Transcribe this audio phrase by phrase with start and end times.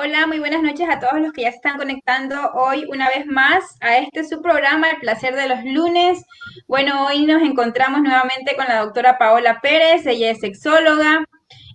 [0.00, 3.26] Hola, muy buenas noches a todos los que ya se están conectando hoy una vez
[3.26, 6.24] más a este su programa, El placer de los lunes.
[6.68, 11.24] Bueno, hoy nos encontramos nuevamente con la doctora Paola Pérez, ella es sexóloga.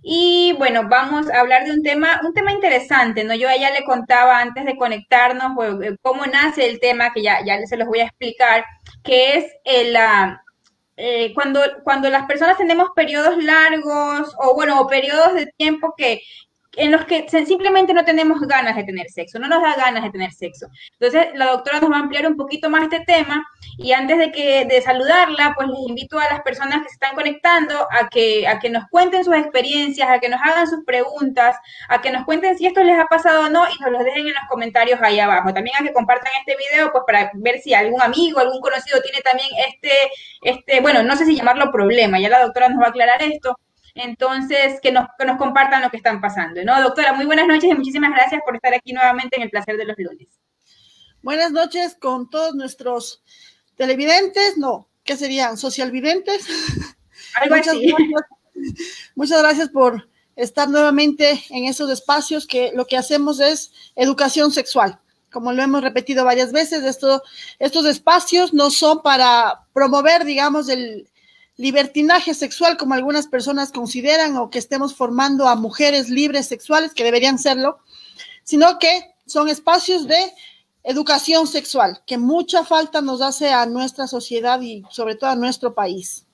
[0.02, 3.34] Y bueno, vamos a hablar de un tema, un tema interesante, ¿no?
[3.34, 5.52] Yo a ella le contaba antes de conectarnos
[5.82, 8.64] eh, cómo nace el tema, que ya, ya se los voy a explicar,
[9.02, 9.98] que es el,
[10.96, 16.22] eh, cuando, cuando las personas tenemos periodos largos o bueno, o periodos de tiempo que,
[16.76, 20.10] en los que simplemente no tenemos ganas de tener sexo, no nos da ganas de
[20.10, 20.66] tener sexo.
[20.98, 23.46] Entonces, la doctora nos va a ampliar un poquito más este tema
[23.78, 27.14] y antes de que de saludarla, pues les invito a las personas que se están
[27.14, 31.56] conectando a que a que nos cuenten sus experiencias, a que nos hagan sus preguntas,
[31.88, 34.26] a que nos cuenten si esto les ha pasado o no y nos lo dejen
[34.26, 35.52] en los comentarios ahí abajo.
[35.52, 39.20] También a que compartan este video pues para ver si algún amigo, algún conocido tiene
[39.20, 39.90] también este
[40.42, 43.58] este, bueno, no sé si llamarlo problema, ya la doctora nos va a aclarar esto,
[43.94, 46.80] entonces, que nos, que nos compartan lo que están pasando, ¿no?
[46.82, 49.84] Doctora, muy buenas noches y muchísimas gracias por estar aquí nuevamente en el placer de
[49.84, 50.28] los lunes.
[51.22, 53.22] Buenas noches con todos nuestros
[53.76, 55.56] televidentes, no, ¿qué serían?
[55.56, 56.46] ¿Socialvidentes?
[57.40, 57.94] Algo muchas, así.
[59.14, 64.98] muchas gracias por estar nuevamente en esos espacios que lo que hacemos es educación sexual.
[65.32, 67.22] Como lo hemos repetido varias veces, esto,
[67.58, 71.08] estos espacios no son para promover, digamos, el,
[71.56, 77.04] libertinaje sexual, como algunas personas consideran, o que estemos formando a mujeres libres sexuales, que
[77.04, 77.78] deberían serlo,
[78.42, 80.18] sino que son espacios de
[80.82, 85.74] educación sexual, que mucha falta nos hace a nuestra sociedad y sobre todo a nuestro
[85.74, 86.26] país.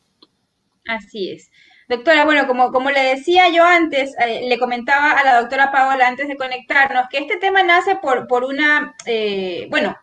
[0.86, 1.50] Así es.
[1.88, 6.06] Doctora, bueno, como, como le decía yo antes, eh, le comentaba a la doctora Paola
[6.06, 9.96] antes de conectarnos, que este tema nace por, por una, eh, bueno,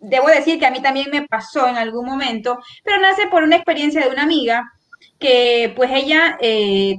[0.00, 3.56] debo decir que a mí también me pasó en algún momento, pero nace por una
[3.56, 4.64] experiencia de una amiga
[5.18, 6.96] que pues ella eh,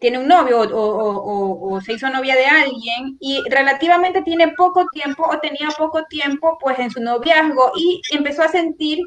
[0.00, 5.26] tiene un novio o, o, se hizo novia de alguien y relativamente tiene poco tiempo
[5.28, 9.00] o tenía poco tiempo pues en su noviazgo y empezó a sentir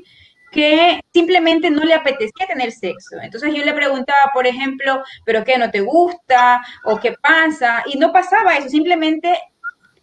[0.51, 3.17] que simplemente no le apetecía tener sexo.
[3.21, 6.61] Entonces yo le preguntaba, por ejemplo, ¿pero qué no te gusta?
[6.85, 7.83] ¿O qué pasa?
[7.87, 9.35] Y no pasaba eso, simplemente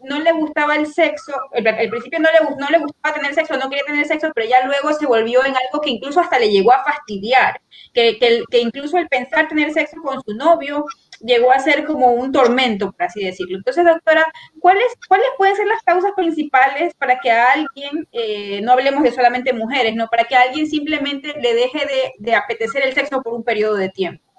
[0.02, 3.68] no le gustaba el sexo, al principio no le, no le gustaba tener sexo, no
[3.68, 6.72] quería tener sexo, pero ya luego se volvió en algo que incluso hasta le llegó
[6.72, 7.60] a fastidiar,
[7.92, 10.84] que, que, incluso el pensar tener sexo con su novio
[11.20, 13.58] llegó a ser como un tormento, por así decirlo.
[13.58, 14.26] Entonces, doctora,
[14.58, 19.12] ¿cuáles, ¿cuáles pueden ser las causas principales para que a alguien, eh, no hablemos de
[19.12, 23.22] solamente mujeres, no, para que a alguien simplemente le deje de, de apetecer el sexo
[23.22, 24.29] por un periodo de tiempo?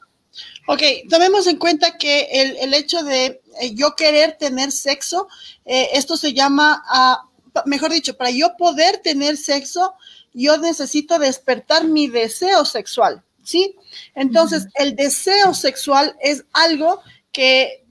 [0.68, 2.28] Ok, tomemos en cuenta que
[2.62, 5.28] el, hecho de eh, yo querer tener sexo,
[5.66, 6.84] eh, esto se llama,
[7.53, 9.96] uh, mejor dicho, para yo poder tener sexo,
[10.34, 13.75] yo necesito despertar mi deseo sexual, ¿sí?
[14.16, 17.02] Entonces, el deseo sexual es algo
[17.34, 17.84] que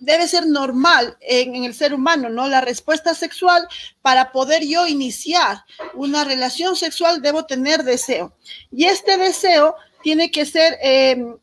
[0.00, 2.48] debe ser normal en, en, el ser humano, ¿no?
[2.48, 3.66] La respuesta sexual,
[4.02, 5.64] para poder yo iniciar
[5.94, 8.34] una relación sexual, debo tener deseo.
[8.72, 11.36] Y este deseo tiene que ser em,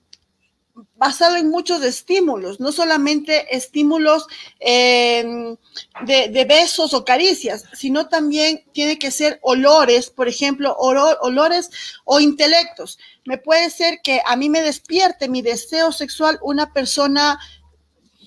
[0.96, 4.26] basado en muchos estímulos, no solamente estímulos
[4.62, 5.58] em,
[6.06, 11.72] de, besos o caricias, sino también tiene que ser olores, por ejemplo, olores
[12.06, 13.00] o intelectos.
[13.26, 17.38] Me puede ser que a mí me despierte mi deseo sexual una persona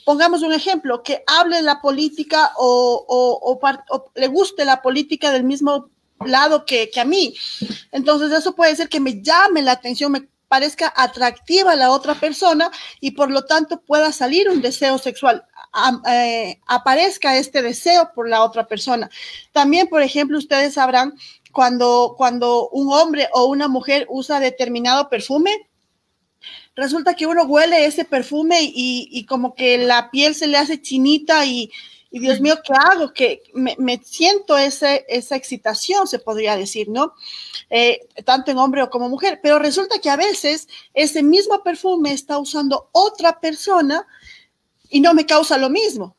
[0.04, 3.58] pongamos un ejemplo, que hable la política o,
[4.14, 5.88] le guste la política del mismo
[6.25, 7.34] lado que, a mí.
[7.93, 12.15] Entonces eso puede ser que me llame la atención, me parezca atractiva a la otra
[12.15, 15.44] persona y por lo tanto pueda salir un deseo sexual,
[16.08, 19.11] eh, aparezca este deseo por la otra persona.
[19.52, 21.14] También, por ejemplo, ustedes sabrán
[21.52, 25.69] cuando, cuando un hombre o una mujer usa determinado perfume,
[26.76, 30.81] resulta que uno huele ese perfume y, y como que la piel se le hace
[30.81, 31.70] chinita y,
[32.11, 33.12] y Dios mío, ¿qué hago?
[33.12, 37.14] Que me, siento ese, esa excitación, se podría decir, ¿no?
[37.69, 42.12] Eh, tanto en hombre o como mujer, pero resulta que a veces ese mismo perfume
[42.12, 44.06] está usando otra persona
[44.88, 46.14] y no me causa lo mismo.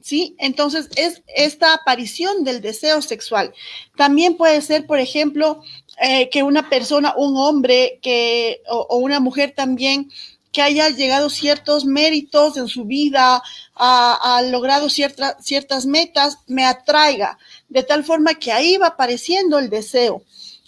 [0.00, 0.34] ¿Sí?
[0.40, 3.54] Entonces es esta aparición del deseo sexual.
[3.96, 5.62] También puede ser, por ejemplo,
[6.02, 10.10] eh, que una persona, un hombre que, o una mujer también
[10.52, 13.42] que haya llegado ciertos méritos en su vida,
[13.74, 17.38] ha, logrado ciertas metas, me atraiga,
[17.68, 20.22] de tal forma que ahí va apareciendo el deseo,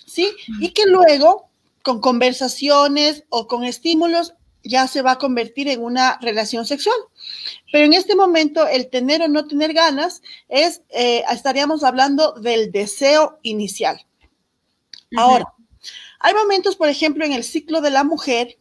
[0.07, 0.33] ¿sí?
[0.59, 1.51] Y que luego,
[1.83, 6.97] con conversaciones o con estímulos, ya se va a convertir en una relación sexual.
[7.71, 12.73] Pero en este momento, el tener o no tener ganas es, eh, estaríamos hablando del
[12.73, 14.01] deseo inicial.
[15.17, 15.45] Ahora,
[16.19, 18.59] hay momentos, por ejemplo, en el ciclo de la mujer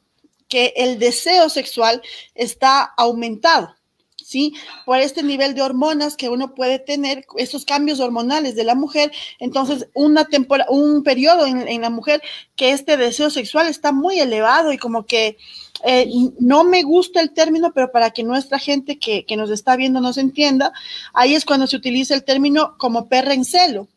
[0.48, 2.02] que el deseo sexual
[2.36, 3.76] está aumentado.
[4.24, 4.56] ¿sí?
[4.86, 9.12] Por este nivel de hormonas que uno puede tener, esos cambios hormonales de la mujer,
[9.40, 12.22] entonces una temporada, un periodo en, la mujer
[12.56, 15.38] que este deseo sexual está muy elevado y como que
[15.86, 16.10] eh,
[16.40, 20.00] no me gusta el término, pero para que nuestra gente que, que nos está viendo
[20.02, 20.72] nos entienda,
[21.14, 23.88] ahí es cuando se utiliza el término como perra en celo,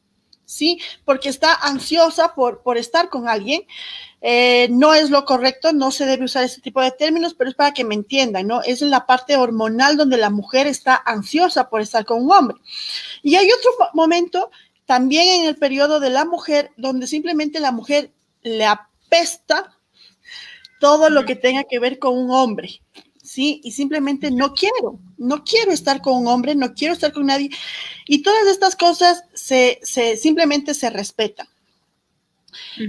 [0.45, 0.81] ¿sí?
[1.05, 3.63] Porque está ansiosa por, por estar con alguien.
[4.29, 7.55] Eh, no es lo correcto, no se debe usar ese tipo de términos, pero es
[7.55, 8.61] para que me entiendan, ¿no?
[8.61, 12.57] Es en la parte hormonal donde la mujer está ansiosa por estar con un hombre.
[13.23, 14.51] Y hay otro momento
[14.85, 18.11] también en el periodo de la mujer donde simplemente la mujer
[18.43, 19.79] le apesta
[20.81, 22.81] todo lo que tenga que ver con un hombre.
[23.23, 23.61] ¿sí?
[23.63, 27.51] Y simplemente no quiero, no quiero estar con un hombre, no quiero estar con nadie.
[28.09, 29.79] Y todas estas cosas se,
[30.17, 31.47] simplemente se respetan.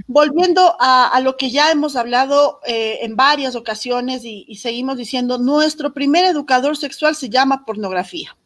[0.08, 5.38] Volviendo a, lo que ya hemos hablado eh, en varias ocasiones y, y, seguimos diciendo,
[5.38, 8.38] nuestro primer educador sexual se llama pornografía.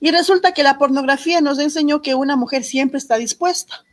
[0.00, 3.84] Y resulta que la pornografía nos enseñó que una mujer siempre está dispuesta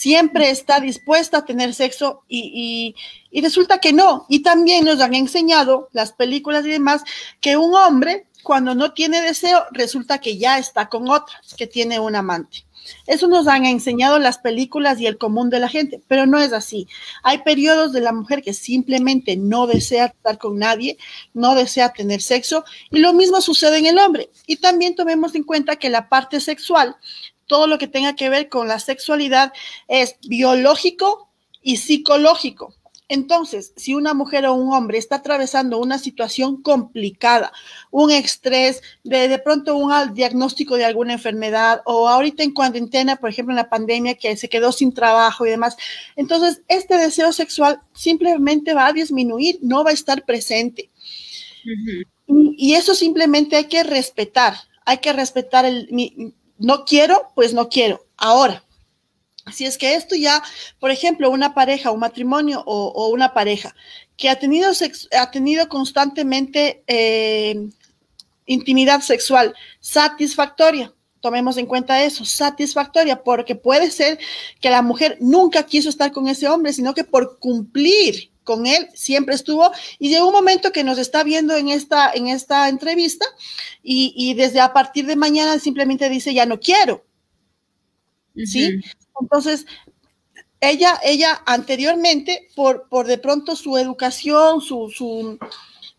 [0.00, 2.94] siempre está dispuesta a tener sexo y,
[3.42, 4.24] resulta que no.
[4.30, 7.02] Y también nos han enseñado las películas y demás
[7.42, 12.00] que un hombre cuando no tiene deseo resulta que ya está con otra, que tiene
[12.00, 12.64] un amante.
[13.06, 16.54] Eso nos han enseñado las películas y el común de la gente, pero no es
[16.54, 16.88] así.
[17.22, 20.96] Hay periodos de la mujer que simplemente no desea estar con nadie,
[21.34, 24.30] no desea tener sexo, y lo mismo sucede en el hombre.
[24.46, 26.96] Y también tomemos en cuenta que la parte sexual
[27.50, 29.52] todo lo que tenga que ver con la sexualidad
[29.88, 31.28] es biológico
[31.60, 32.76] y psicológico.
[33.08, 37.52] Entonces, si una mujer o un hombre está atravesando una situación complicada,
[37.90, 43.30] un estrés, de, de pronto un diagnóstico de alguna enfermedad o ahorita en cuarentena, por
[43.30, 45.76] ejemplo, en la pandemia que se quedó sin trabajo y demás,
[46.14, 50.88] entonces este deseo sexual simplemente va a disminuir, no va a estar presente.
[52.28, 54.54] y, eso simplemente hay que respetar,
[54.84, 55.88] hay que respetar el,
[56.60, 58.06] no quiero, pues no quiero.
[58.16, 58.62] Ahora,
[59.52, 60.42] si es que esto ya,
[60.78, 63.74] por ejemplo, una pareja, un matrimonio o, una pareja
[64.16, 64.70] que ha tenido,
[65.18, 67.68] ha tenido constantemente eh,
[68.46, 74.18] intimidad sexual satisfactoria, tomemos en cuenta eso, satisfactoria, porque puede ser
[74.60, 78.88] que la mujer nunca quiso estar con ese hombre, sino que por cumplir con él
[78.94, 83.26] siempre estuvo y llegó un momento que nos está viendo en esta, en esta entrevista
[83.82, 87.04] y, desde a partir de mañana simplemente dice ya no quiero.
[88.36, 88.80] ¿Sí?
[89.20, 89.66] Entonces,
[90.60, 95.38] ella, ella anteriormente, por, por de pronto su educación, su, su,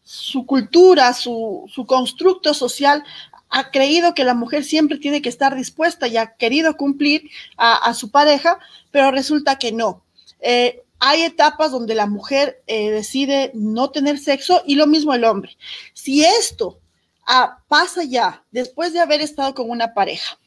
[0.04, 3.04] su cultura, su, su constructo social,
[3.52, 7.94] ha creído que la mujer siempre tiene que estar dispuesta y ha querido cumplir a,
[7.94, 8.58] su pareja,
[8.92, 10.04] pero resulta que no.
[10.40, 15.24] Eh, hay etapas donde la mujer eh, decide no tener sexo y lo mismo el
[15.24, 15.58] hombre.
[15.94, 16.80] Si esto
[17.26, 20.38] ah, pasa ya después de haber estado con una pareja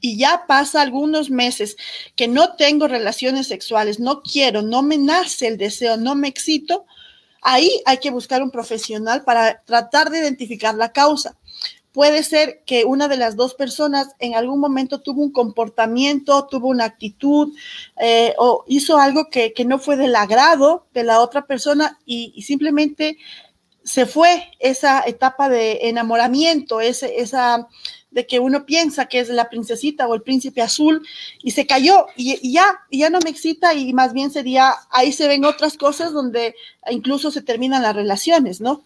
[0.00, 1.76] y ya pasa algunos meses
[2.14, 6.86] que no tengo relaciones sexuales, no quiero, no me nace el deseo, no me excito,
[7.42, 11.36] ahí hay que buscar un profesional para tratar de identificar la causa
[11.96, 16.68] puede ser que una de las dos personas en algún momento tuvo un comportamiento, tuvo
[16.68, 17.54] una actitud
[17.98, 23.16] eh, o hizo algo que, no fue del agrado de la otra persona y, simplemente
[23.82, 27.66] se fue esa etapa de enamoramiento, ese, esa
[28.10, 31.00] de que uno piensa que es la princesita o el príncipe azul
[31.42, 34.74] y se cayó y, y ya, y ya no me excita y más bien sería,
[34.90, 36.56] ahí se ven otras cosas donde
[36.90, 38.84] incluso se terminan las relaciones, ¿no?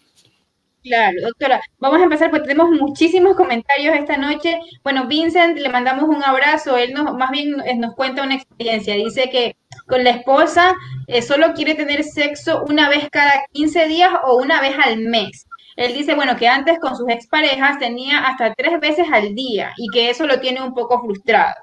[0.83, 1.61] Claro, doctora.
[1.79, 4.59] Vamos a empezar porque tenemos muchísimos comentarios esta noche.
[4.83, 6.77] Bueno, Vincent, le mandamos un abrazo.
[6.79, 8.95] Él nos, más bien eh, nos cuenta una experiencia.
[8.95, 9.57] Dice que
[9.87, 10.75] con la esposa
[11.07, 15.47] eh, solo quiere tener sexo una vez cada 15 días o una vez al mes.
[15.77, 19.89] Él dice, bueno, que antes con sus exparejas tenía hasta tres veces al día y
[19.93, 21.55] que eso lo tiene un poco frustrado.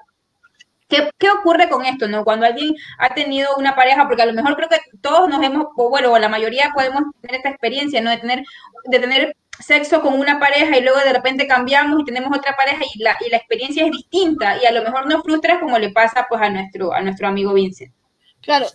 [0.88, 2.24] ¿Qué, ¿Qué, ocurre con esto, no?
[2.24, 5.66] Cuando alguien ha tenido una pareja, porque a lo mejor creo que todos nos hemos,
[5.76, 8.10] o bueno, la mayoría podemos tener esta experiencia, ¿no?
[8.10, 8.44] De tener,
[8.86, 12.82] de tener sexo con una pareja y luego de repente cambiamos y tenemos otra pareja
[12.94, 15.90] y la, y la experiencia es distinta y a lo mejor nos frustra como le
[15.90, 17.92] pasa pues a nuestro, a nuestro amigo Vincent.
[18.40, 18.66] Claro,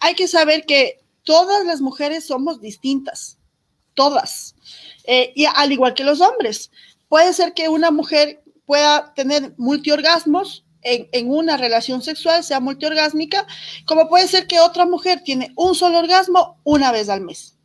[0.00, 3.38] hay que saber que todas las mujeres somos distintas,
[3.94, 4.56] todas,
[5.04, 6.70] eh, y al igual que los hombres.
[7.08, 13.46] Puede ser que una mujer pueda tener multiorgasmos, en, una relación sexual sea multiorgásmica,
[13.86, 17.56] como puede ser que otra mujer tiene un solo orgasmo una vez al mes.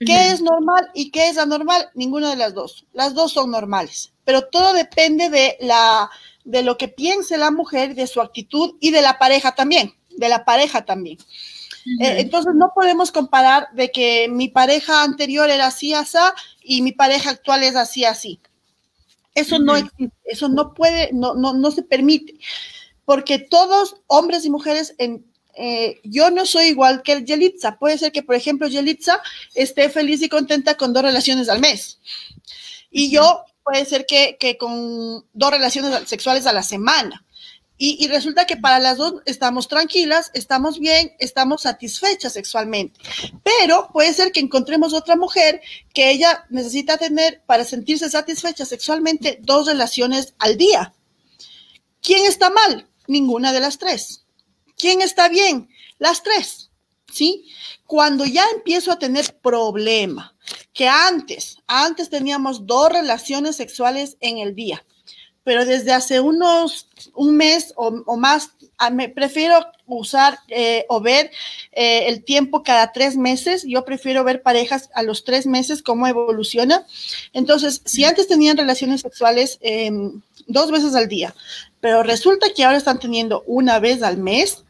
[0.00, 1.88] ¿Qué es normal y qué es anormal?
[1.94, 2.86] Ninguna de las dos.
[2.92, 6.10] Las dos son normales, pero todo depende de la
[6.44, 10.28] de lo que piense la mujer, de su actitud y de la pareja también, de
[10.28, 11.16] la pareja también.
[12.00, 16.18] Eh, entonces no podemos comparar de que mi pareja anterior era así, así,
[16.62, 18.40] y mi pareja actual es así, así.
[19.34, 22.38] Eso no existe, eso no puede, no, no, no se permite,
[23.04, 25.24] porque todos, hombres y mujeres, en,
[25.56, 27.78] eh, yo no soy igual que el Yelitza.
[27.78, 29.20] Puede ser que, por ejemplo, Yelitza
[29.54, 31.98] esté feliz y contenta con dos relaciones al mes.
[32.90, 37.24] Y yo puede ser que, que con dos relaciones sexuales a la semana.
[37.76, 43.00] Y, resulta que para las dos estamos tranquilas, estamos bien, estamos satisfechas sexualmente.
[43.42, 45.60] Pero puede ser que encontremos otra mujer
[45.92, 50.94] que ella necesita tener para sentirse satisfecha sexualmente dos relaciones al día.
[52.00, 52.88] ¿Quién está mal?
[53.08, 54.24] Ninguna de las tres.
[54.76, 55.68] ¿Quién está bien?
[55.98, 56.70] Las tres.
[57.12, 57.44] ¿Sí?
[57.86, 60.36] Cuando ya empiezo a tener problema,
[60.72, 64.84] que antes, antes teníamos dos relaciones sexuales en el día
[65.44, 71.30] pero desde hace unos, un mes o, más, ah, me prefiero usar eh, o ver
[71.72, 73.64] eh, el tiempo cada tres meses.
[73.66, 76.86] Yo prefiero ver parejas a los tres meses, cómo evoluciona.
[77.34, 81.34] Entonces, si antes tenían relaciones sexuales em, dos veces al día,
[81.80, 84.64] pero resulta que ahora están teniendo una vez al mes,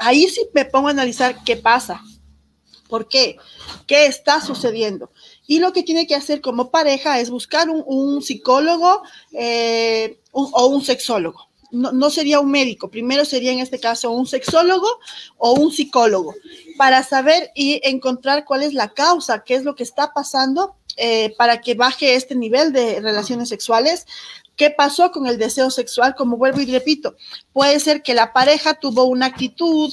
[0.00, 2.02] ahí sí me pongo a analizar qué pasa.
[2.90, 3.36] ¿Por qué?
[3.86, 5.10] ¿Qué está sucediendo?
[5.50, 9.02] Y lo que tiene que hacer como pareja es buscar un, psicólogo
[9.32, 11.48] eh, o un sexólogo.
[11.72, 14.86] No, sería un médico, primero sería en este caso un sexólogo
[15.38, 16.36] o un psicólogo
[16.78, 21.34] para saber y encontrar cuál es la causa, qué es lo que está pasando eh,
[21.36, 24.06] para que baje este nivel de relaciones sexuales.
[24.54, 26.14] ¿Qué pasó con el deseo sexual?
[26.14, 27.16] Como vuelvo y repito,
[27.52, 29.92] puede ser que la pareja tuvo una actitud,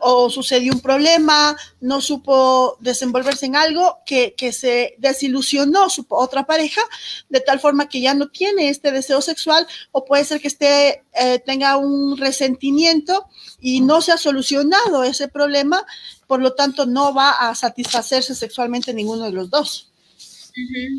[0.00, 6.80] o sucedió un problema, no supo desenvolverse en algo, que, se desilusionó su otra pareja,
[7.28, 11.04] de tal forma que ya no tiene este deseo sexual, o puede ser que esté,
[11.12, 13.26] eh, tenga un resentimiento
[13.60, 15.84] y no se ha solucionado ese problema,
[16.26, 19.89] por lo tanto no va a satisfacerse sexualmente ninguno de los dos.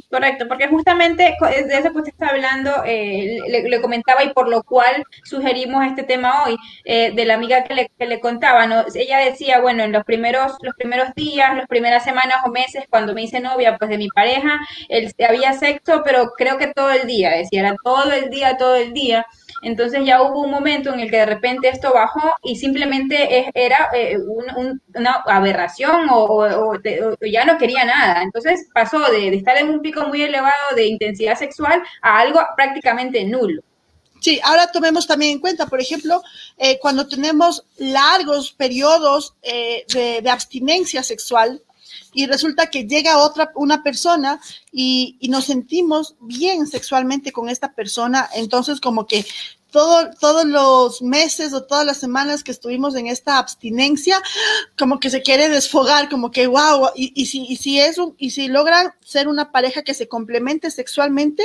[0.09, 4.63] Correcto, porque justamente de eso que usted está hablando, eh, le, comentaba y por lo
[4.63, 8.85] cual sugerimos este tema hoy, eh, de la amiga que le, que le, contaba, ¿no?
[8.93, 13.13] Ella decía, bueno, en los primeros, los primeros días, las primeras semanas o meses, cuando
[13.13, 17.07] me hice novia, pues de mi pareja, él, había sexo, pero creo que todo el
[17.07, 19.25] día, decía, era todo el día, todo el día.
[19.61, 23.89] Entonces ya hubo un momento en el que de repente esto bajó y simplemente era
[23.93, 24.17] eh,
[24.93, 26.75] una aberración o,
[27.21, 28.23] ya no quería nada.
[28.23, 33.23] Entonces pasó de, estar en un pico muy elevado de intensidad sexual a algo prácticamente
[33.23, 33.61] nulo.
[34.21, 36.21] Sí, ahora tomemos también en cuenta, por ejemplo,
[36.57, 41.63] eh, cuando tenemos largos periodos eh, de, abstinencia sexual,
[42.13, 44.39] y resulta que llega otra, una persona
[44.71, 49.25] y, nos sentimos bien sexualmente con esta persona, entonces como que
[49.71, 54.21] todo, todos los meses o todas las semanas que estuvimos en esta abstinencia,
[54.77, 58.49] como que se quiere desfogar, como que wow, y, si, y si es y si
[58.49, 61.43] logran ser una pareja que se complemente sexualmente,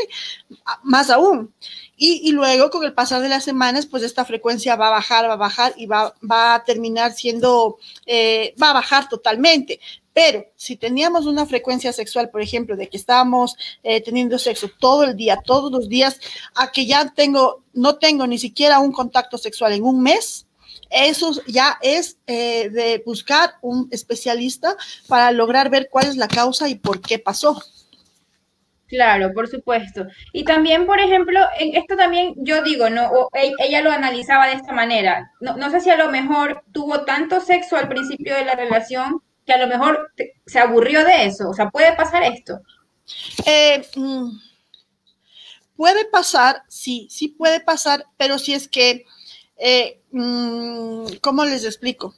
[0.83, 1.55] más aún.
[1.97, 5.29] Y, y, luego, con el pasar de las semanas, pues esta frecuencia va a bajar,
[5.29, 9.81] va a bajar y va, va a terminar siendo, eh, va a bajar totalmente.
[10.17, 15.05] Pero si teníamos una frecuencia sexual, por ejemplo, de que estábamos eh, teniendo sexo todo
[15.05, 16.19] el día, todos los días,
[16.55, 20.47] a que ya tengo, no tengo ni siquiera un contacto sexual en un mes,
[20.89, 24.75] eso ya es eh, de buscar un especialista
[25.07, 27.63] para lograr ver cuál es la causa y por qué pasó.
[28.89, 30.07] Claro, por supuesto.
[30.33, 34.55] Y también, por ejemplo, en esto también yo digo, no, e, ella lo analizaba de
[34.55, 35.31] esta manera.
[35.41, 39.21] No, no sé si a lo mejor tuvo tanto sexo al principio de la relación
[39.47, 40.13] que a lo mejor
[40.47, 41.49] se aburrió de eso.
[41.49, 42.61] O sea, ¿puede pasar esto?
[43.47, 44.31] Eh, mm,
[45.77, 49.05] puede pasar, sí, sí puede pasar, pero si es que,
[49.57, 52.15] eh, mm, ¿cómo les explico?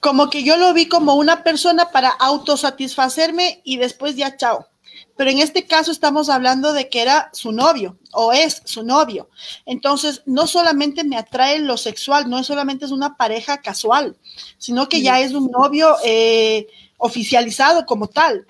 [0.00, 4.68] Como que yo lo vi como una persona para autosatisfacerme y después ya chao
[5.16, 9.30] pero en este caso estamos hablando de que era su novio o es su novio.
[9.64, 14.16] Entonces, no solamente me atrae lo sexual, no solamente es una pareja casual,
[14.58, 16.66] sino que ya es un novio eh,
[16.98, 18.46] oficializado como tal.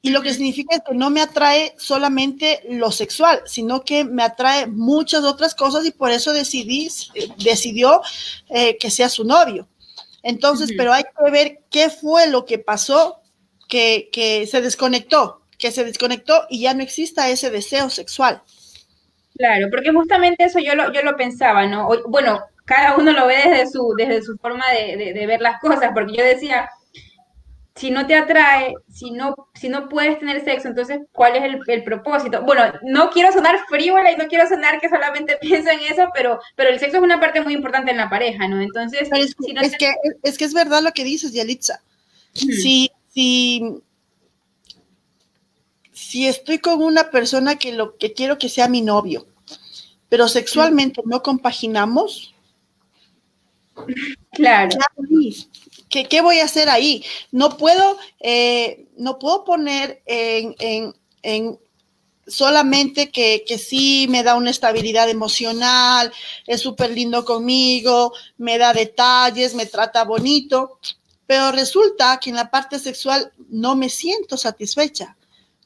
[0.00, 4.66] Y lo que significa que no me atrae solamente lo sexual, sino que me atrae
[4.66, 8.02] muchas otras cosas y por eso decidí, eh, decidió
[8.50, 9.68] eh, que sea su novio.
[10.22, 13.22] Entonces, pero hay que ver qué fue lo que pasó
[13.68, 18.42] que, que se desconectó que se desconectó y ya no exista ese deseo sexual.
[19.36, 21.88] Claro, porque justamente eso yo lo, yo lo pensaba, ¿no?
[22.08, 26.16] Bueno, cada uno lo ve desde su, desde su forma de, ver las cosas, porque
[26.16, 26.68] yo decía,
[27.74, 31.82] si no te atrae, si no, si no puedes tener sexo, entonces, ¿cuál es el,
[31.82, 32.42] propósito?
[32.42, 36.40] Bueno, no quiero sonar frívola y no quiero sonar que solamente pienso en eso, pero,
[36.56, 38.60] pero el sexo es una parte muy importante en la pareja, ¿no?
[38.60, 41.80] Entonces, es, que, es, que, es verdad lo que dices, Yalitza.
[42.34, 43.62] Si, si,
[46.08, 49.26] si estoy con una persona que lo que quiero que sea mi novio,
[50.08, 52.34] pero sexualmente no compaginamos,
[54.32, 54.76] Claro.
[55.90, 57.04] ¿Qué, voy a hacer ahí?
[57.30, 61.58] No puedo, eh, no puedo poner en,
[62.26, 66.10] solamente que, que, sí me da una estabilidad emocional,
[66.46, 70.78] es súper lindo conmigo, me da detalles, me trata bonito,
[71.26, 75.17] pero resulta que en la parte sexual no me siento satisfecha.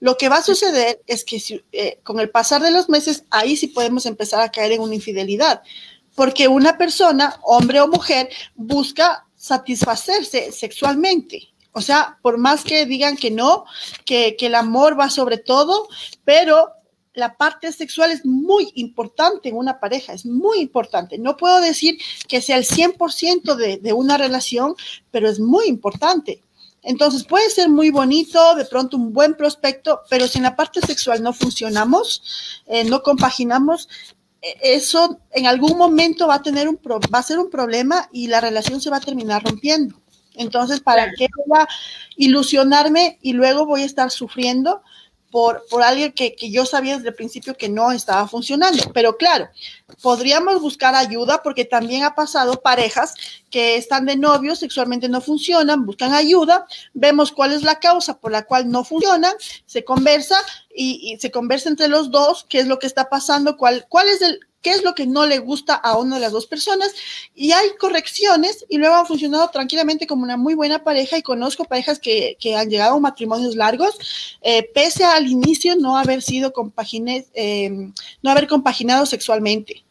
[0.03, 1.41] Lo que va a suceder es que
[1.71, 4.97] eh, con el pasar de los meses, ahí sí podemos empezar a caer en una
[4.97, 5.63] infidelidad,
[6.17, 11.55] porque una persona, hombre o mujer, busca satisfacerse sexualmente.
[11.71, 13.65] O sea, por más que digan que no,
[14.05, 15.89] que, el amor va sobre todo,
[16.25, 16.71] pero
[17.15, 21.17] la parte sexual es muy importante en una pareja, es muy importante.
[21.17, 24.75] No puedo decir que sea el 100% de, de una relación,
[25.13, 26.43] pero es muy importante.
[26.83, 30.81] Entonces puede ser muy bonito, de pronto un buen prospecto, pero si en la parte
[30.81, 33.89] sexual no funcionamos, eh, no compaginamos,
[34.61, 38.41] eso en algún momento va a tener un va a ser un problema y la
[38.41, 39.95] relación se va a terminar rompiendo.
[40.35, 41.69] Entonces, ¿para qué voy a
[42.17, 44.83] ilusionarme y luego voy a estar sufriendo
[45.33, 48.85] por, por alguien que, que, yo sabía desde el principio que no estaba funcionando.
[48.93, 49.49] Pero claro,
[50.01, 53.15] podríamos buscar ayuda porque también ha pasado parejas
[53.51, 58.33] que están de novios, sexualmente no funcionan, buscan ayuda, vemos cuál es la causa por
[58.33, 59.35] la cual no funcionan,
[59.67, 60.37] se conversa
[60.75, 64.23] y, se conversa entre los dos qué es lo que está pasando, cuál, cuál es
[64.23, 66.95] el, qué es lo que no le gusta a una de las dos personas
[67.35, 71.65] y hay correcciones y luego han funcionado tranquilamente como una muy buena pareja y conozco
[71.65, 77.27] parejas que, han llegado a matrimonios largos, eh, pese al inicio no haber sido compagines,
[77.35, 77.71] eh,
[78.23, 79.82] no haber compaginado sexualmente.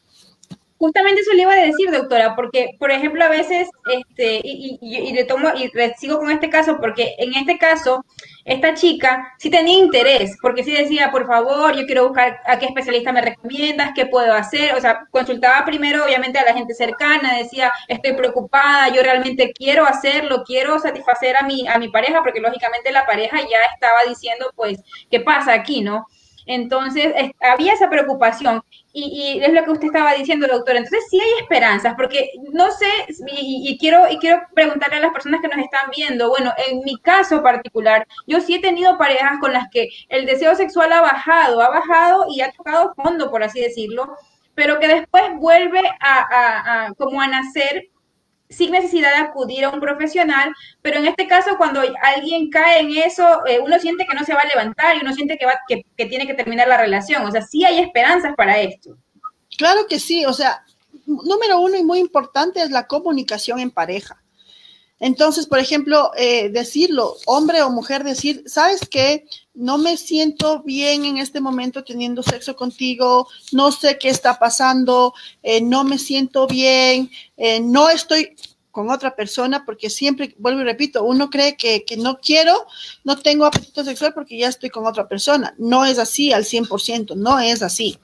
[0.82, 5.14] Justamente eso le iba a decir, doctora, porque, por ejemplo, a veces, este, y, y,
[5.14, 8.04] le tomo, y sigo con este caso, porque en este caso,
[8.46, 12.66] esta chica sí tenía interés, porque sí decía, por favor, yo quiero buscar a qué
[12.66, 17.38] especialista me recomiendas, qué puedo hacer, o sea, consultaba primero, obviamente, a la gente cercana,
[17.38, 22.40] decía, estoy preocupada, yo realmente quiero hacerlo, quiero satisfacer a mi, a mi pareja, porque
[22.40, 24.80] lógicamente la pareja ya estaba diciendo, pues,
[25.12, 26.08] ¿qué pasa aquí, no?
[26.46, 30.76] Entonces, había esa preocupación y, es lo que usted estaba diciendo, doctor.
[30.76, 32.90] Entonces, sí hay esperanzas, porque no sé,
[33.28, 36.98] y, quiero, y quiero preguntarle a las personas que nos están viendo, bueno, en mi
[36.98, 41.62] caso particular, yo sí he tenido parejas con las que el deseo sexual ha bajado,
[41.62, 44.16] ha bajado y ha tocado fondo, por así decirlo,
[44.56, 47.91] pero que después vuelve a, a como a nacer
[48.52, 52.98] sin necesidad de acudir a un profesional, pero en este caso cuando alguien cae en
[52.98, 55.54] eso, eh, uno siente que no se va a levantar y uno siente que, va,
[55.68, 57.26] que, tiene que terminar la relación.
[57.26, 58.98] O sea, sí hay esperanzas para esto.
[59.58, 60.64] Claro que sí, o sea,
[61.06, 64.22] número uno y muy importante es la comunicación en pareja.
[65.00, 69.26] Entonces, por ejemplo, eh, decirlo, hombre o mujer, decir, ¿sabes qué?
[69.54, 75.14] No me siento bien en este momento teniendo sexo contigo, no sé qué está pasando,
[75.44, 78.36] eh, no me siento bien, eh, no estoy
[78.72, 82.66] con otra persona, porque siempre, vuelvo y repito, uno cree que, que, no quiero,
[83.04, 85.54] no tengo apetito sexual porque ya estoy con otra persona.
[85.58, 88.00] No es así al 100%, no es así.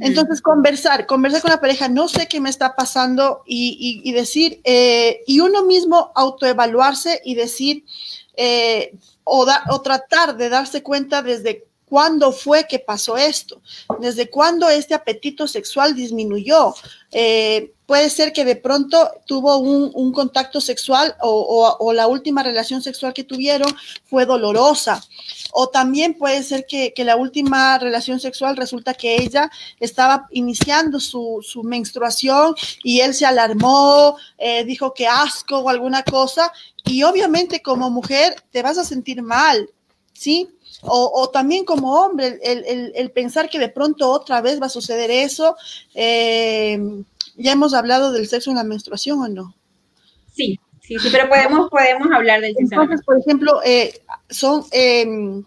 [0.00, 5.20] Entonces, conversar, conversar con la pareja, no sé qué me está pasando y, decir, eh,
[5.26, 7.84] y uno mismo autoevaluarse y decir,
[8.34, 13.60] eh, o, o tratar de darse cuenta desde cuándo fue que pasó esto,
[14.00, 16.74] desde cuándo este apetito sexual disminuyó.
[17.12, 23.12] Eh, puede ser que de pronto tuvo un, contacto sexual o, la última relación sexual
[23.12, 23.72] que tuvieron
[24.04, 25.02] fue dolorosa.
[25.52, 31.42] O también puede ser que, la última relación sexual resulta que ella estaba iniciando su,
[31.62, 36.52] menstruación y él se alarmó, eh, dijo que asco o alguna cosa.
[36.84, 39.70] Y obviamente como mujer te vas a sentir mal,
[40.12, 40.48] ¿sí?
[40.86, 45.56] O, también como hombre, el, pensar que de pronto otra vez va a suceder eso.
[45.94, 46.78] Eh,
[47.36, 49.54] ya hemos hablado del sexo en la menstruación o no?
[50.32, 52.74] Sí, sí, sí, pero podemos, podemos hablar del sexo.
[52.74, 54.64] Entonces, por ejemplo, eh, son...
[54.72, 55.44] Em,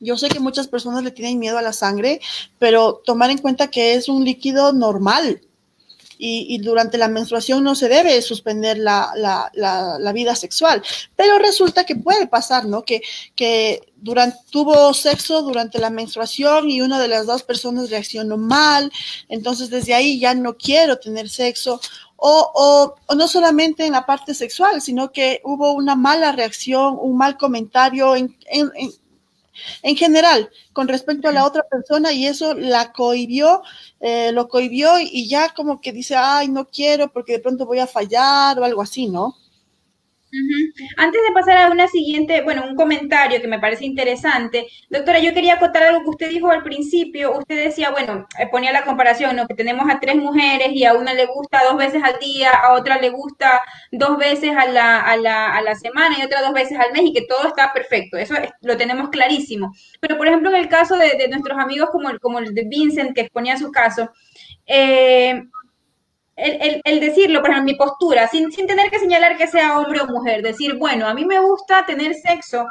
[0.00, 2.20] yo sé que muchas personas le tienen miedo a la sangre,
[2.58, 5.40] pero tomar en cuenta que es un líquido normal,
[6.18, 10.82] y, durante la menstruación no se debe suspender la, vida sexual.
[11.16, 12.82] Pero resulta que puede pasar, ¿no?
[12.82, 13.02] Que,
[13.34, 18.92] que durante, tuvo sexo durante la menstruación y una de las dos personas reaccionó mal,
[19.28, 21.80] entonces desde ahí ya no quiero tener sexo
[22.16, 27.36] o, no solamente en la parte sexual, sino que hubo una mala reacción, un mal
[27.36, 28.70] comentario en, en,
[29.96, 33.62] general con respecto a la otra persona y eso la cohibió,
[34.00, 37.78] eh, lo cohibió y ya como que dice, ay, no quiero porque de pronto voy
[37.78, 39.36] a fallar o algo así, ¿no?
[40.96, 45.34] Antes de pasar a una siguiente, bueno, un comentario que me parece interesante, doctora, yo
[45.34, 47.36] quería acotar algo que usted dijo al principio.
[47.38, 49.46] Usted decía, bueno, eh, ponía la comparación, ¿no?
[49.46, 52.74] Que tenemos a tres mujeres y a una le gusta dos veces al día, a
[52.74, 56.52] otra le gusta dos veces a la, a la, a la semana y otra dos
[56.52, 58.16] veces al mes y que todo está perfecto.
[58.16, 59.72] Eso lo tenemos clarísimo.
[60.00, 62.64] Pero, por ejemplo, en el caso de, de nuestros amigos como el, como el de
[62.64, 64.10] Vincent, que exponía su caso,
[64.66, 65.42] eh,
[66.36, 70.06] el, decirlo, por ejemplo, mi postura, sin, sin tener que señalar que sea hombre o
[70.06, 72.66] mujer, decir, bueno, a mí me gusta tener sexo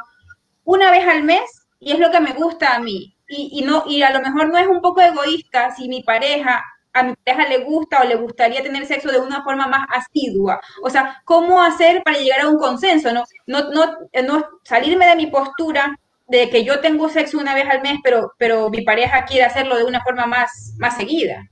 [0.64, 3.16] una vez al mes y es lo que me gusta a mí.
[3.26, 7.02] Y, no, y a lo mejor no es un poco egoísta si mi pareja, a
[7.02, 10.60] mi pareja le gusta o le gustaría tener sexo de una forma más asidua.
[10.82, 13.12] O sea, ¿cómo hacer para llegar a un consenso?
[13.12, 15.98] No, no, no, no salirme de mi postura
[16.28, 19.76] de que yo tengo sexo una vez al mes, pero, pero mi pareja quiere hacerlo
[19.76, 21.48] de una forma más, más seguida.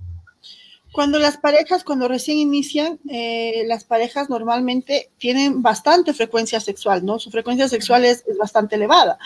[0.92, 7.18] Cuando las parejas, cuando recién inician, eh, las parejas normalmente tienen bastante frecuencia sexual, ¿no?
[7.18, 9.18] Su frecuencia sexual es, bastante elevada.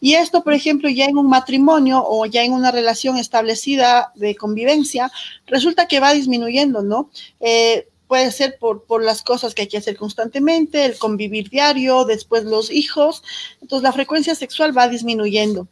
[0.00, 4.36] Y esto, por ejemplo, ya en un matrimonio o ya en una relación establecida de
[4.36, 5.10] convivencia,
[5.46, 7.10] resulta que va disminuyendo, ¿no?
[7.40, 12.04] Eh, puede ser por, por, las cosas que hay que hacer constantemente, el convivir diario,
[12.04, 13.22] después los hijos.
[13.62, 15.68] Entonces, la frecuencia sexual va disminuyendo.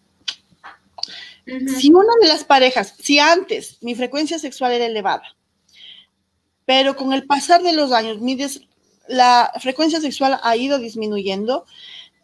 [1.45, 5.25] Si una de las parejas, si antes mi frecuencia sexual era elevada,
[6.65, 8.19] pero con el pasar de los años,
[9.09, 11.67] la frecuencia sexual ha ido disminuyendo,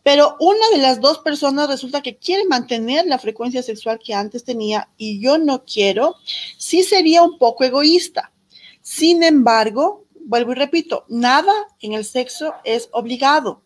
[0.02, 4.44] pero una de las dos personas resulta que quiere mantener la frecuencia sexual que antes
[4.44, 6.16] tenía y yo no quiero,
[6.56, 8.32] sí sería un poco egoísta.
[8.80, 13.62] Sin embargo, vuelvo y repito, nada en el sexo es obligado,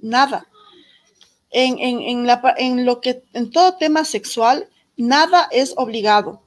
[0.00, 0.46] nada.
[1.50, 6.42] En, en lo que, en todo tema sexual, nada es obligado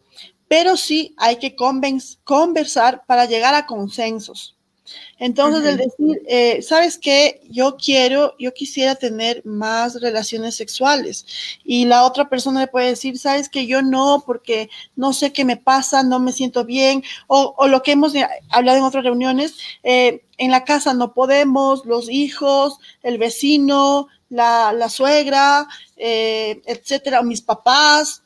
[0.51, 4.57] pero sí hay que conversar para llegar a consensos.
[5.17, 7.39] Entonces, el decir, eh, ¿sabes qué?
[7.49, 11.25] Yo quiero, yo quisiera tener más relaciones sexuales.
[11.63, 15.45] Y la otra persona le puede decir, ¿sabes que Yo no, porque no sé qué
[15.45, 17.01] me pasa, no me siento bien.
[17.27, 18.11] O, lo que hemos
[18.49, 24.89] hablado en otras reuniones, eh, en la casa no podemos, los hijos, el vecino, la,
[24.89, 28.20] suegra, eh, etcétera, mis papás.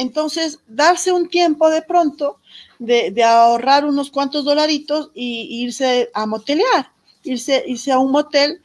[0.00, 2.38] Entonces, darse un tiempo de pronto
[2.78, 6.90] de, ahorrar unos cuantos dolaritos y, irse a motelear,
[7.22, 8.62] irse, irse a un motel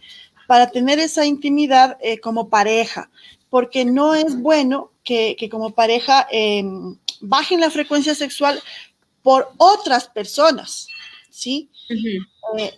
[0.48, 3.10] para tener esa intimidad eh, como pareja,
[3.50, 8.62] porque no es bueno que, como pareja em, bajen la frecuencia sexual
[9.22, 10.88] por otras personas,
[11.30, 11.70] ¿sí?
[12.58, 12.72] Eh,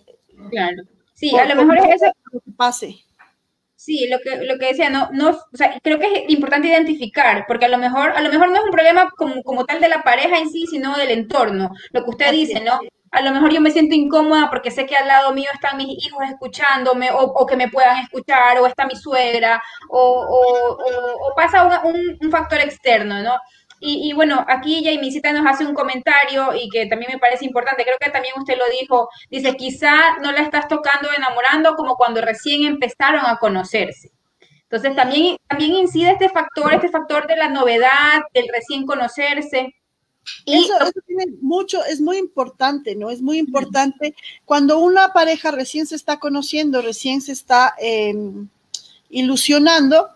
[0.50, 0.82] claro.
[1.14, 2.12] Sí, a lo mejor es eso.
[2.44, 3.04] Que pase.
[3.88, 7.44] Sí, lo que, lo que decía, no, no, o sea, creo que es importante identificar,
[7.48, 9.88] porque a lo mejor, a lo mejor no es un problema como, como tal de
[9.88, 12.80] la pareja en sí, sino del entorno, lo que usted dice, ¿no?
[13.10, 16.04] A lo mejor yo me siento incómoda porque sé que al lado mío están mis
[16.06, 21.34] hijos escuchándome, o, o que me puedan escuchar, o está mi suegra, o, o, o
[21.34, 23.36] pasa un, un factor externo, ¿no?
[23.80, 27.96] Y, bueno, aquí Jaimisita nos hace un comentario y que también me parece importante, creo
[28.00, 32.64] que también usted lo dijo, dice, quizá no la estás tocando enamorando como cuando recién
[32.64, 34.10] empezaron a conocerse.
[34.62, 39.74] Entonces también, también incide este factor, este factor de la novedad, del recién conocerse.
[40.44, 40.74] Y eso,
[41.06, 43.10] tiene mucho, es muy importante, ¿no?
[43.10, 44.14] Es muy importante
[44.44, 48.48] cuando una pareja recién se está conociendo, recién se está em,
[49.08, 50.08] ilusionando,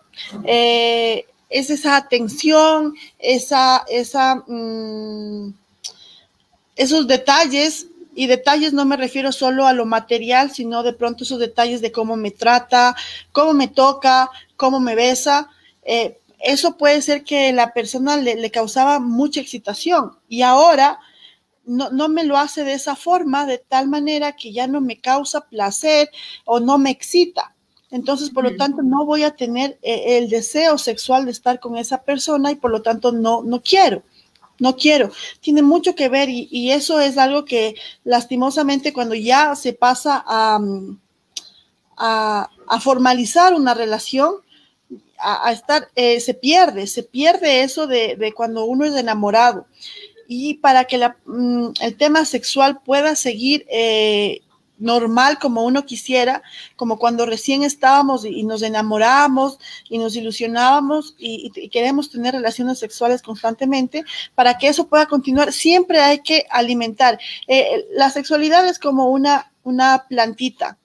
[0.43, 5.53] eh, es esa atención, esa, esa, mm,
[6.75, 11.39] esos detalles, y detalles no me refiero solo a lo material, sino de pronto esos
[11.39, 12.95] detalles de cómo me trata,
[13.31, 15.49] cómo me toca, cómo me besa.
[15.83, 20.99] Eh, eso puede ser que la persona le, le causaba mucha excitación y ahora
[21.65, 24.99] no, no, me lo hace de esa forma, de tal manera que ya no me
[24.99, 26.09] causa placer
[26.45, 27.53] o no me excita.
[27.93, 31.77] Entonces, por lo tanto, no voy a tener eh, el deseo sexual de estar con
[31.77, 34.01] esa persona y por lo tanto no, no quiero.
[34.57, 35.11] No quiero.
[35.41, 40.57] Tiene mucho que ver y, eso es algo que lastimosamente cuando ya se pasa a,
[40.57, 40.99] mm,
[41.97, 42.49] a,
[42.81, 44.37] formalizar una relación,
[45.19, 49.67] a, estar, eh, se pierde, se pierde eso de, de, cuando uno es enamorado.
[50.27, 54.41] Y para que la, mm, el tema sexual pueda seguir eh,
[54.83, 56.43] normal como uno quisiera,
[56.75, 59.57] como cuando recién estábamos y, nos enamoramos
[59.89, 64.03] y nos ilusionábamos y, queremos tener relaciones sexuales constantemente,
[64.35, 67.17] para que eso pueda continuar, siempre hay que alimentar.
[67.47, 70.77] Eh, la sexualidad es como una, una plantita.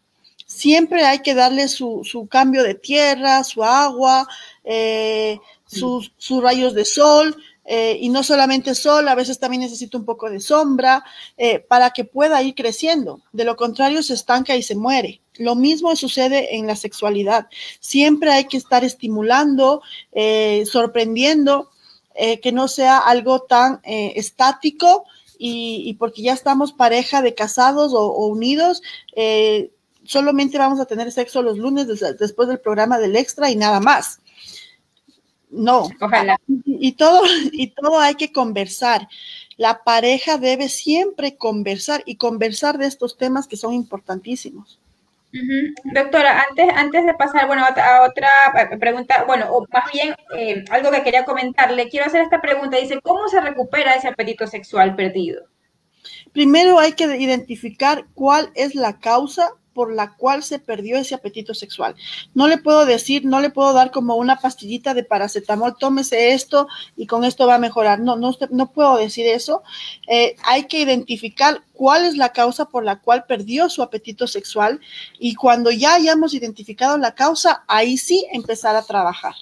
[0.46, 4.26] Siempre hay que darle su, su cambio de tierra, su agua,
[4.64, 7.36] eh, sus, sus rayos de sol,
[7.70, 11.04] eh, y no solamente sol, a veces también necesita un poco de sombra
[11.36, 13.20] eh, para que pueda ir creciendo.
[13.32, 15.20] De lo contrario, se estanca y se muere.
[15.34, 17.48] Lo mismo sucede en la sexualidad.
[17.78, 21.70] Siempre hay que estar estimulando, eh, sorprendiendo,
[22.42, 25.04] que no sea algo tan estático
[25.38, 28.82] y, porque ya estamos pareja de casados o unidos
[30.04, 31.86] solamente vamos a tener sexo los lunes
[32.18, 34.20] después del programa del extra y nada más.
[35.50, 35.88] No.
[36.00, 36.38] Ojalá.
[36.64, 39.08] Y, todo, y todo hay que conversar.
[39.56, 44.78] La pareja debe siempre conversar y conversar de estos temas que son importantísimos.
[45.84, 48.28] Doctora, antes, antes de pasar bueno, a otra
[48.80, 52.78] pregunta, bueno, o más bien eh, algo que quería comentarle, quiero hacer esta pregunta.
[52.78, 55.42] Dice, ¿cómo se recupera ese apetito sexual perdido?
[56.32, 61.54] Primero hay que identificar cuál es la causa por la cual se perdió ese apetito
[61.54, 61.94] sexual.
[62.34, 66.66] No le puedo decir, no le puedo dar como una pastillita de paracetamol, tómese esto
[66.96, 68.00] y con esto va a mejorar.
[68.00, 69.62] No, no, no puedo decir eso.
[70.08, 74.80] Eh, hay que identificar cuál es la causa por la cual perdió su apetito sexual
[75.16, 79.36] y cuando ya hayamos identificado la causa, ahí sí empezar a trabajar.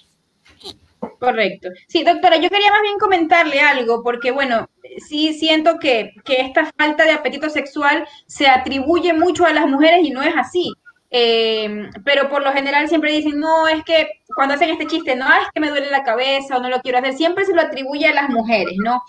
[1.18, 1.68] Correcto.
[1.88, 6.70] Sí, doctora, yo quería más bien comentarle algo, porque bueno, sí siento que, que esta
[6.76, 10.72] falta de apetito sexual se atribuye mucho a las mujeres y no es así.
[11.10, 15.26] Eh, pero por lo general siempre dicen, no, es que cuando hacen este chiste, no,
[15.26, 18.06] es que me duele la cabeza o no lo quiero hacer, siempre se lo atribuye
[18.06, 19.02] a las mujeres, ¿no?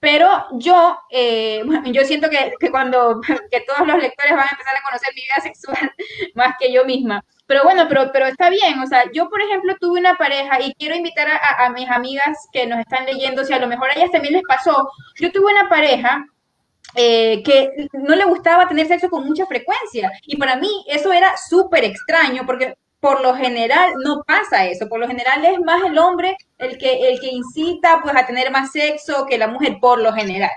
[0.00, 4.76] Pero yo, eh, yo siento que, que cuando que todos los lectores van a empezar
[4.76, 5.92] a conocer mi vida sexual
[6.34, 7.24] más que yo misma.
[7.48, 8.78] Pero bueno, pero, pero está bien.
[8.78, 12.66] O sea, yo, por ejemplo, tuve una pareja y quiero invitar a, mis amigas que
[12.66, 14.90] nos están leyendo, si a lo mejor a ellas también les pasó.
[15.18, 16.26] Yo tuve una pareja
[16.94, 20.12] eh, que no le gustaba tener sexo con mucha frecuencia.
[20.26, 24.86] Y para mí eso era súper extraño porque por lo general no pasa eso.
[24.86, 28.50] Por lo general es más el hombre el que, el que incita pues a tener
[28.50, 30.50] más sexo que la mujer por lo general.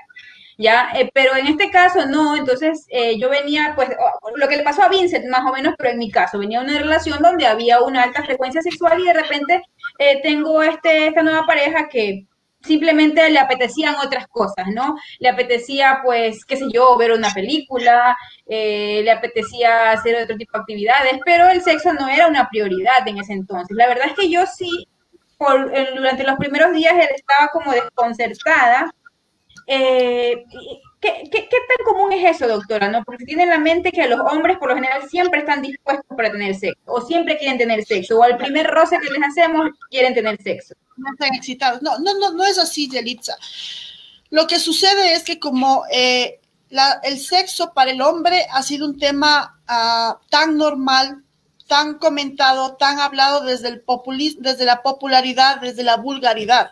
[0.62, 0.91] ¿Ya?
[0.95, 3.89] Eh, pero en este caso no, entonces eh, yo venía, pues,
[4.36, 6.78] lo que le pasó a Vincent más o menos, pero en mi caso, venía una
[6.78, 9.63] relación donde había una alta frecuencia sexual y de repente
[10.00, 12.28] eh, tengo este, esta nueva pareja que
[12.62, 14.95] simplemente le apetecían otras cosas, ¿no?
[15.19, 18.15] Le apetecía, pues, qué sé yo, ver una película,
[18.47, 23.17] le apetecía hacer otro tipo de actividades, pero el sexo no era una prioridad en
[23.17, 23.76] ese entonces.
[23.76, 24.88] La verdad es que yo sí,
[25.39, 28.93] por, durante los primeros días estaba como desconcertada
[29.74, 30.46] eh,
[31.00, 32.90] ¿qué, tan común es eso, doctora?
[32.90, 33.04] ¿no?
[33.06, 36.30] Porque tiene en la mente que los hombres por lo general siempre están dispuestos para
[36.30, 40.14] tener sexo, o siempre quieren tener sexo, o al primer roce que les hacemos quieren
[40.14, 40.76] tener sexo.
[40.98, 41.82] No están excitados.
[41.82, 43.36] No, no, no, no es así, Yelitza.
[44.30, 46.42] Lo que sucede es que como eh,
[47.04, 51.24] el sexo para el hombre ha sido un tema ah, tan normal,
[51.72, 56.72] tan comentado, tan hablado desde el populismo, desde la popularidad, desde la vulgaridad.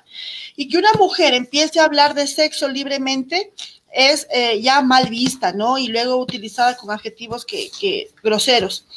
[0.58, 3.54] Y que una mujer empiece a hablar de sexo libremente
[3.94, 5.78] es eh, ya mal vista, ¿no?
[5.78, 8.88] Y luego utilizada con adjetivos que, que groseros.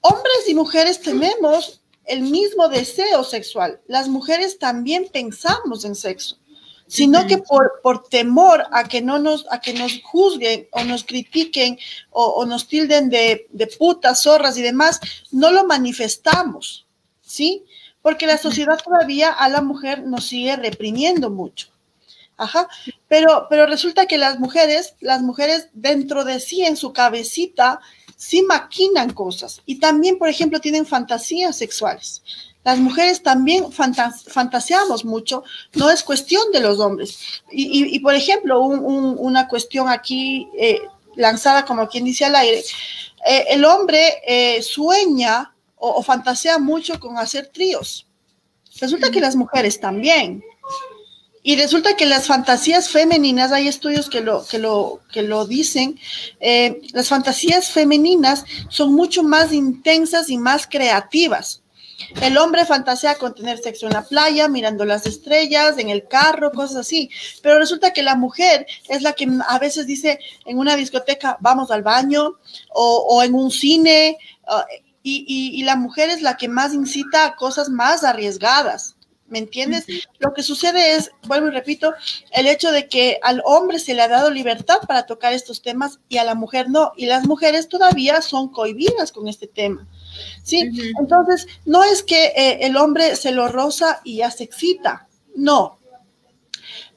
[0.00, 3.80] Hombres y mujeres tenemos el mismo deseo sexual.
[3.88, 6.38] Las mujeres también pensamos en sexo
[6.86, 11.04] sino que por, por temor a que no nos, a que nos juzguen o nos
[11.04, 11.78] critiquen
[12.10, 15.00] o, nos tilden de, de, putas, zorras y demás,
[15.32, 16.86] no lo manifestamos,
[17.20, 17.64] ¿sí?
[18.02, 21.68] Porque la sociedad todavía a la mujer nos sigue reprimiendo mucho.
[22.38, 22.68] Ajá,
[23.08, 27.80] pero, pero resulta que las mujeres, las mujeres dentro de sí, en su cabecita,
[28.16, 32.22] sí maquinan cosas y también, por ejemplo, tienen fantasías sexuales.
[32.66, 37.16] Las mujeres también fantaseamos mucho, no es cuestión de los hombres.
[37.48, 40.80] Y, por ejemplo, una cuestión aquí eh,
[41.14, 42.64] lanzada como quien dice al aire,
[43.24, 48.08] eh, el hombre eh, sueña o, fantasea mucho con hacer tríos.
[48.80, 50.42] Resulta que las mujeres también.
[51.44, 56.00] Y resulta que las fantasías femeninas, hay estudios que lo, que lo, que lo dicen,
[56.92, 61.62] las fantasías femeninas son mucho más intensas y más creativas.
[62.20, 66.52] El hombre fantasea con tener sexo en la playa, mirando las estrellas, en el carro,
[66.52, 67.10] cosas así.
[67.42, 71.70] Pero resulta que la mujer es la que a veces dice en una discoteca, vamos
[71.70, 72.34] al baño,
[72.72, 74.18] o, en un cine,
[75.02, 78.96] y, la mujer es la que más incita a cosas más arriesgadas.
[79.28, 79.86] ¿Me entiendes?
[80.18, 81.92] Lo que sucede es, vuelvo y repito,
[82.30, 85.98] el hecho de que al hombre se le ha dado libertad para tocar estos temas
[86.08, 86.92] y a la mujer no.
[86.96, 89.88] Y las mujeres todavía son cohibidas con este tema.
[90.42, 90.70] ¿Sí?
[90.98, 95.06] Entonces, no es que eh, el hombre se lo roza y ya se excita.
[95.34, 95.76] No,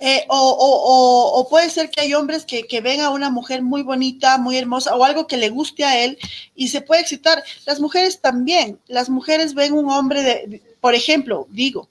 [0.01, 4.57] eh, o, puede ser que hay hombres que, ven a una mujer muy bonita, muy
[4.57, 6.17] hermosa, o algo que le guste a él
[6.55, 7.43] y se puede excitar.
[7.65, 11.89] Las mujeres también, las mujeres ven un hombre de, por ejemplo, digo,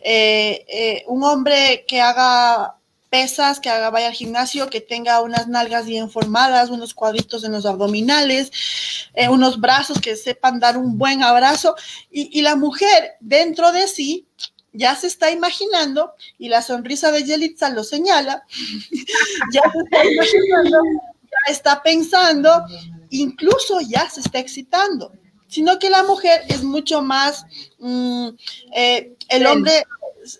[0.00, 2.77] eh, un hombre que haga
[3.10, 7.52] pesas, que haga, vaya al gimnasio, que tenga unas nalgas bien formadas, unos cuadritos en
[7.52, 8.50] los abdominales,
[9.30, 11.74] unos brazos que sepan dar un buen abrazo.
[12.10, 14.26] Y, y la mujer dentro de sí
[14.72, 18.44] ya se está imaginando, y la sonrisa de Yelitza lo señala,
[19.52, 20.78] ya se está imaginando,
[21.22, 22.64] ya está pensando,
[23.10, 25.12] incluso ya se está excitando,
[25.48, 27.44] sino que la mujer es mucho más,
[27.78, 28.28] mm,
[28.74, 29.84] eh, el hombre,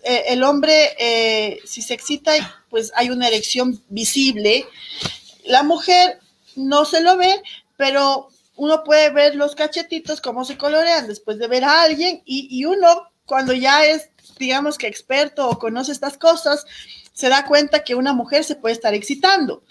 [0.03, 2.33] eh, el hombre, eh, si se excita,
[2.69, 4.65] pues hay una erección visible,
[5.45, 6.19] la mujer
[6.55, 7.41] no se lo ve,
[7.77, 12.47] pero uno puede ver los cachetitos, cómo se colorean después de ver a alguien, y,
[12.51, 16.65] y uno cuando ya es digamos que experto o conoce estas cosas,
[17.13, 19.61] se da cuenta que una mujer se puede estar excitando,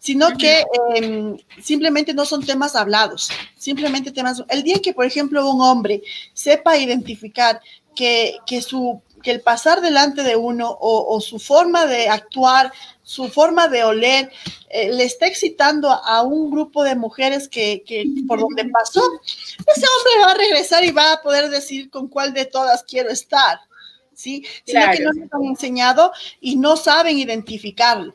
[0.00, 0.64] sino que
[0.96, 4.42] em, simplemente no son temas hablados, simplemente temas...
[4.48, 6.02] El día que, por ejemplo, un hombre
[6.34, 7.60] sepa identificar
[7.94, 13.28] que, que su que el pasar delante de uno o, su forma de actuar, su
[13.28, 14.30] forma de oler,
[14.70, 19.84] eh, le está excitando a un grupo de mujeres que, que, por donde pasó, ese
[19.84, 23.58] hombre va a regresar y va a poder decir con cuál de todas quiero estar.
[24.14, 24.46] ¿sí?
[24.64, 28.14] Sino que no les han enseñado y no saben identificarlo.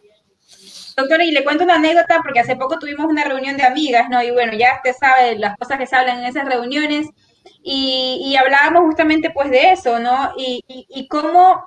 [0.95, 4.23] Doctora, y le cuento una anécdota porque hace poco tuvimos una reunión de amigas, ¿no?
[4.23, 7.07] Y bueno, ya usted sabe las cosas que se hablan en esas reuniones
[7.63, 10.33] y, hablábamos justamente pues de eso, ¿no?
[10.37, 11.63] Y, y, cómo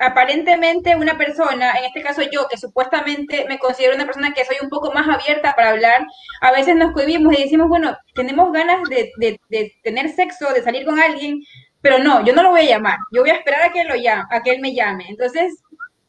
[0.00, 4.56] aparentemente una persona, en este caso yo, que supuestamente me considero una persona que soy
[4.62, 6.06] un poco más abierta para hablar,
[6.40, 10.62] a veces nos cohibimos y decimos, bueno, tenemos ganas de, de, de tener sexo, de
[10.62, 11.40] salir con alguien,
[11.80, 13.94] pero no, yo no lo voy a llamar, yo voy a esperar a que, lo
[13.94, 15.06] a que él me llame.
[15.08, 15.62] Entonces,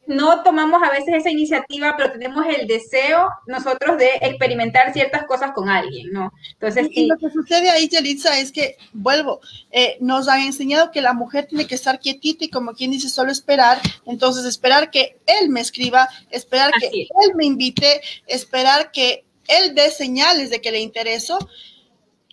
[0.08, 5.52] no tomamos a veces esa iniciativa, pero tenemos el deseo nosotros de experimentar ciertas cosas
[5.54, 6.32] con alguien, ¿no?
[6.54, 9.42] Entonces, y, lo que sucede ahí, Yelitza, es que, vuelvo,
[9.72, 13.10] eh, nos han enseñado que la mujer tiene que estar quietita y como quien dice,
[13.10, 19.26] solo esperar, entonces esperar que él me escriba, esperar que él me invite, esperar que
[19.48, 21.38] él dé señales de que le intereso.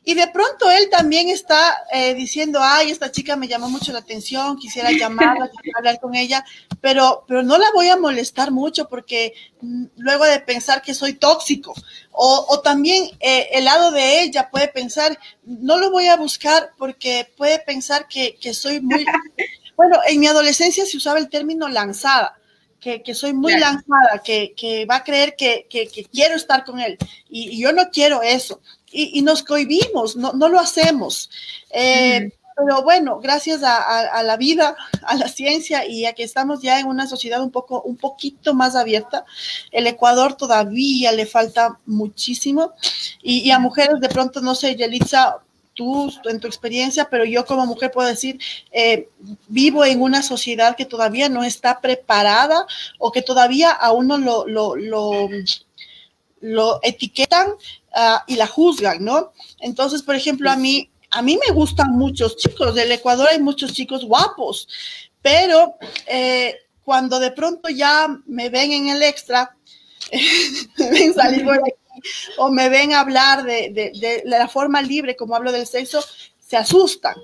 [0.04, 4.00] Y de pronto él también está eh, diciendo, ay, esta chica me llamó mucho la
[4.00, 6.44] atención, quisiera llamarla, quisiera hablar con ella,
[6.82, 11.14] pero, pero no la voy a molestar mucho porque mm, luego de pensar que soy
[11.14, 11.72] tóxico.
[12.10, 16.72] O, o también eh, el lado de ella puede pensar, no lo voy a buscar
[16.76, 19.06] porque puede pensar que, que soy muy...
[19.74, 22.38] Bueno, en mi adolescencia se usaba el término lanzada.
[22.78, 26.78] Que, que, soy muy lanzada, que, que, va a creer que, que, quiero estar con
[26.78, 26.98] él.
[27.30, 28.60] Y, y, yo no quiero eso
[28.92, 31.30] y, nos cohibimos, no, no lo hacemos.
[31.70, 36.80] Eh, pero bueno, gracias a, la vida, a la ciencia y a que estamos ya
[36.80, 39.24] en una sociedad un poco, un poquito más abierta,
[39.70, 42.72] el Ecuador todavía le falta muchísimo
[43.22, 45.38] y, a mujeres de pronto, no sé, Yelitza,
[45.74, 48.38] tú en tu experiencia, pero yo como mujer puedo decir,
[48.72, 49.08] eh,
[49.48, 52.66] vivo en una sociedad que todavía no está preparada
[52.98, 54.74] o que todavía a uno lo, lo,
[56.40, 57.54] lo, etiquetan
[57.94, 59.32] Ah, y la juzgan, ¿no?
[59.60, 63.72] Entonces, por ejemplo, a mí, a mí me gustan muchos chicos, del Ecuador hay muchos
[63.72, 64.66] chicos guapos,
[65.20, 69.56] pero eh, cuando de pronto ya me ven en el extra,
[70.78, 71.72] me ven salir por aquí,
[72.38, 76.02] o me ven hablar de, de la forma libre como hablo del sexo,
[76.38, 77.14] se asustan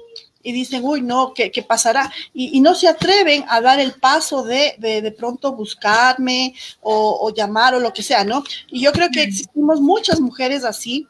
[0.43, 2.11] y dicen, uy, no, ¿qué, qué pasará?
[2.33, 7.81] Y, no se atreven a dar el paso de de, pronto buscarme o, llamar o
[7.81, 8.45] lo que sea, ¿no?
[8.69, 11.07] Y yo creo que existimos muchas mujeres así.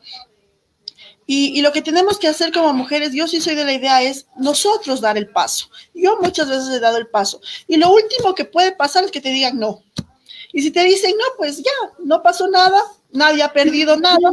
[1.31, 4.27] Y, lo que tenemos que hacer como mujeres, yo sí soy de la idea, es
[4.39, 5.69] nosotros dar el paso.
[5.93, 7.43] Yo muchas veces he dado el paso.
[7.67, 9.83] Y lo último que puede pasar es que te digan no.
[10.55, 14.31] Y si te dicen no, pues ya, no pasó nada, nadie ha perdido nada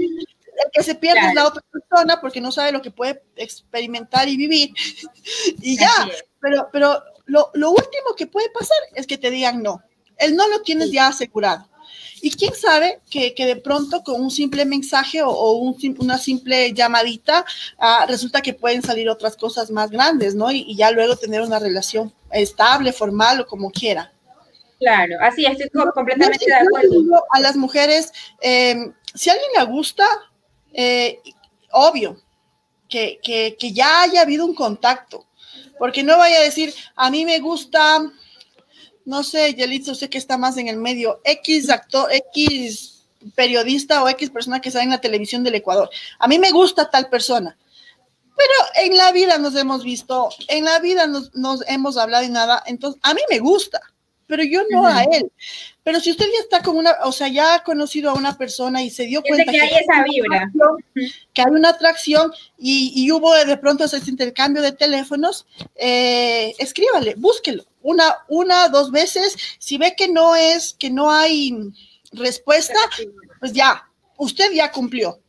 [0.55, 4.27] el que se pierde es la otra persona porque no sabe lo que puede experimentar
[4.27, 4.73] y vivir.
[5.61, 6.09] y ya,
[6.39, 9.81] pero, pero lo, lo, último que puede pasar es que te digan no.
[10.17, 11.67] El no lo tienes ya asegurado.
[12.25, 16.17] Y quién sabe que, que de pronto con un simple mensaje o, o un, una
[16.17, 17.45] simple llamadita
[17.77, 20.51] ah, resulta que pueden salir otras cosas más grandes, ¿no?
[20.51, 24.11] Y, y, ya luego tener una relación estable, formal o como quiera.
[24.79, 27.23] Claro, así estoy completamente de acuerdo.
[27.29, 28.11] A las mujeres,
[28.41, 30.07] eh, si a alguien le gusta,
[30.73, 31.19] eh,
[31.73, 32.17] obvio,
[32.89, 35.27] que, que, ya haya habido un contacto.
[35.77, 38.11] Porque no vaya a decir, a mí me gusta,
[39.05, 44.09] no sé, Yelitza, usted que está más en el medio, X actor, X periodista o
[44.09, 45.89] X persona que está en la televisión del Ecuador.
[46.19, 47.57] A mí me gusta tal persona.
[48.37, 52.29] Pero en la vida nos hemos visto, en la vida nos, nos hemos hablado y
[52.29, 53.81] nada, entonces a mí me gusta
[54.27, 55.31] pero yo no a él.
[55.83, 58.81] Pero si usted ya está con una, o sea, ya ha conocido a una persona
[58.81, 60.51] y se dio cuenta que, hay esa vibra,
[61.33, 65.45] que hay una atracción y, y hubo de pronto ese intercambio de teléfonos,
[65.75, 69.35] eh, escríbale, búsquelo una, una, dos veces.
[69.59, 71.55] Si ve que no es, que no hay
[72.11, 72.79] respuesta,
[73.39, 75.19] pues ya, usted ya cumplió.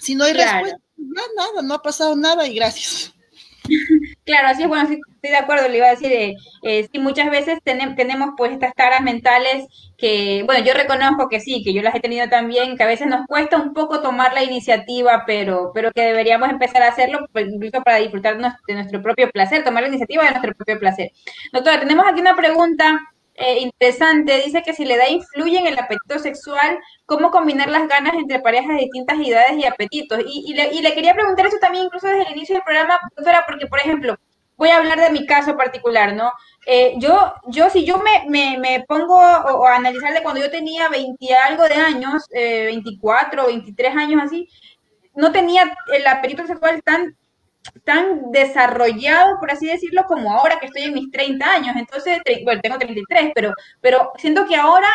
[0.00, 3.12] Si no hay respuesta, ya nada, no ha pasado nada y gracias.
[4.28, 6.98] Claro, así es, bueno, sí, estoy de acuerdo, le iba a decir, eh, eh, sí,
[6.98, 9.66] muchas veces tenemos pues estas taras mentales
[9.96, 13.06] que, bueno, yo reconozco que sí, que yo las he tenido también, que a veces
[13.06, 17.46] nos cuesta un poco tomar la iniciativa, pero, pero que deberíamos empezar a hacerlo, pues,
[17.50, 21.10] incluso para disfrutar de nuestro propio placer, tomar la iniciativa de nuestro propio placer.
[21.50, 23.00] Doctora, tenemos aquí una pregunta
[23.38, 27.86] eh, interesante, dice que si la edad influye en el apetito sexual, ¿cómo combinar las
[27.88, 30.20] ganas entre parejas de distintas edades y apetitos?
[30.26, 33.44] Y, le, y le, quería preguntar eso también incluso desde el inicio del programa, doctora,
[33.46, 34.16] porque, por ejemplo,
[34.56, 36.32] voy a hablar de mi caso particular, ¿no?
[36.66, 40.88] Eh, yo, yo, si yo me, me, me pongo a, analizar de cuando yo tenía
[40.88, 44.48] 20 algo de años, eh, 24, 23 años así,
[45.14, 47.16] no tenía el apetito sexual tan
[47.84, 51.76] tan desarrollado, por así decirlo, como ahora que estoy en mis 30 años.
[51.76, 54.88] Entonces, bueno, tengo 33, pero, pero siento que ahora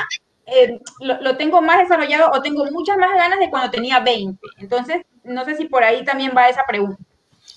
[0.45, 4.39] eh, lo, tengo más desarrollado o tengo muchas más ganas de cuando tenía 20.
[4.57, 7.01] Entonces, no sé si por ahí también va esa pregunta.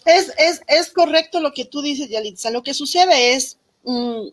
[0.05, 2.51] Es, es, es correcto lo que tú dices, Yalitza.
[2.51, 4.29] Lo que sucede es, mm,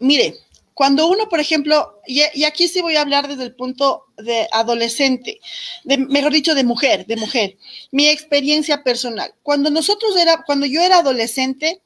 [0.00, 0.34] mire,
[0.78, 5.40] cuando uno, por ejemplo, y, aquí sí voy a hablar desde el punto de adolescente,
[5.82, 7.58] de, mejor dicho, de mujer, de mujer,
[7.90, 9.34] mi experiencia personal.
[9.42, 11.82] Cuando nosotros era, cuando yo era adolescente,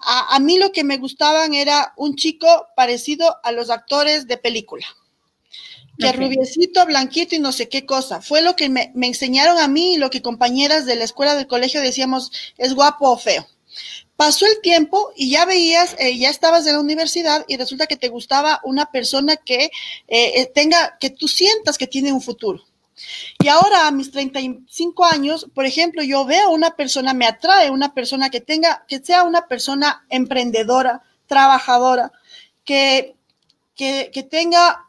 [0.00, 4.86] a, mí lo que me gustaban era un chico parecido a los actores de película.
[5.96, 8.22] Que rubiecito, blanquito y no sé qué cosa.
[8.22, 11.36] Fue lo que me, me enseñaron a mí y lo que compañeras de la escuela
[11.36, 13.46] del colegio decíamos, es guapo o feo.
[14.22, 17.96] Pasó el tiempo y ya veías, eh, ya estabas en la universidad y resulta que
[17.96, 19.70] te gustaba una persona que eh,
[20.06, 22.62] eh, tenga, que tú sientas que tiene un futuro.
[23.42, 27.94] Y ahora a mis 35 años, por ejemplo, yo veo una persona, me atrae una
[27.94, 32.12] persona que tenga, que sea una persona emprendedora, trabajadora,
[32.64, 33.16] que,
[33.74, 34.86] que, tenga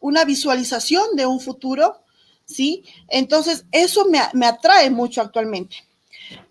[0.00, 2.04] una visualización de un futuro,
[2.44, 2.84] ¿sí?
[3.08, 5.89] Entonces, eso me, me atrae mucho actualmente.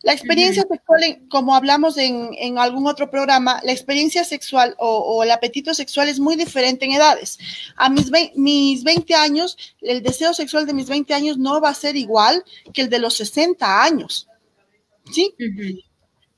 [0.02, 5.74] La experiencia sexual, como hablamos en, algún otro programa, la experiencia sexual o, el apetito
[5.74, 7.38] sexual es muy diferente en edades.
[7.76, 11.74] A mis, mis 20 años, el deseo sexual de mis 20 años no va a
[11.74, 14.28] ser igual que el de los 60 años.
[15.12, 15.34] ¿Sí?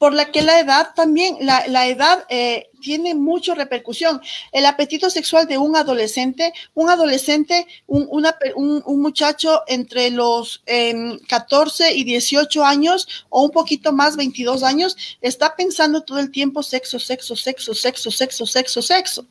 [0.01, 4.19] Por la que la edad también, la, edad eh, tiene mucha repercusión.
[4.51, 10.63] El apetito sexual de un adolescente, un adolescente, un, un, muchacho entre los
[11.27, 16.31] 14 em, y 18 años o un poquito más, 22 años, está pensando todo el
[16.31, 19.27] tiempo sexo, sexo, sexo, sexo, sexo, sexo, sexo.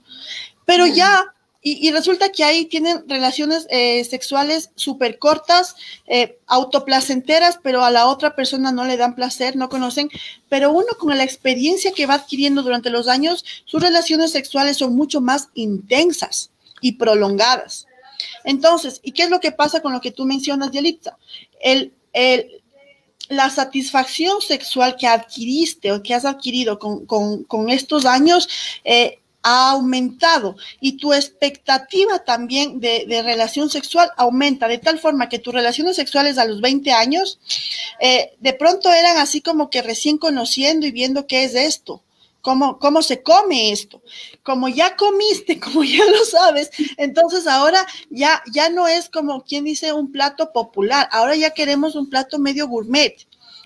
[0.66, 7.84] Pero ya y, resulta que ahí tienen relaciones eh, sexuales súper cortas, eh, autoplacenteras, pero
[7.84, 10.08] a la otra persona no le dan placer, no conocen.
[10.48, 14.96] Pero uno con la experiencia que va adquiriendo durante los años, sus relaciones sexuales son
[14.96, 16.50] mucho más intensas
[16.80, 17.86] y prolongadas.
[18.44, 21.18] Entonces, ¿y qué es lo que pasa con lo que tú mencionas, Yelitza?
[21.60, 22.62] El, el,
[23.28, 28.48] la satisfacción sexual que adquiriste o que has adquirido con, con, con estos años
[28.82, 35.38] eh, ha aumentado y tu expectativa también de, relación sexual aumenta, de tal forma que
[35.38, 37.38] tus relaciones sexuales a los 20 años
[38.00, 42.02] eh, de pronto eran así como que recién conociendo y viendo qué es esto.
[42.42, 44.00] Cómo, cómo se come esto.
[44.42, 49.64] Como ya comiste, como ya lo sabes, entonces ahora ya, ya no es como quien
[49.64, 53.14] dice un plato popular, ahora ya queremos un plato medio gourmet.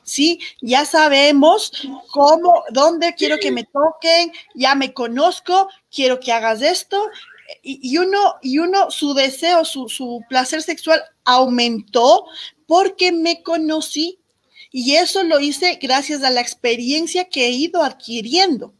[0.04, 0.40] ¿Sí?
[0.60, 1.72] Ya sabemos
[2.12, 7.10] cómo, dónde quiero que me toquen, ya me conozco, quiero que hagas esto.
[7.62, 12.26] Y, uno, y uno, su deseo, su, su placer sexual aumentó
[12.66, 14.18] porque me conocí.
[14.70, 18.72] Y eso lo hice gracias a la experiencia que he ido adquiriendo.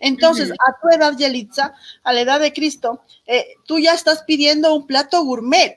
[0.00, 4.74] Entonces, a tu edad, Yelitza, a la edad de Cristo, eh, tú ya estás pidiendo
[4.74, 5.76] un plato gourmet,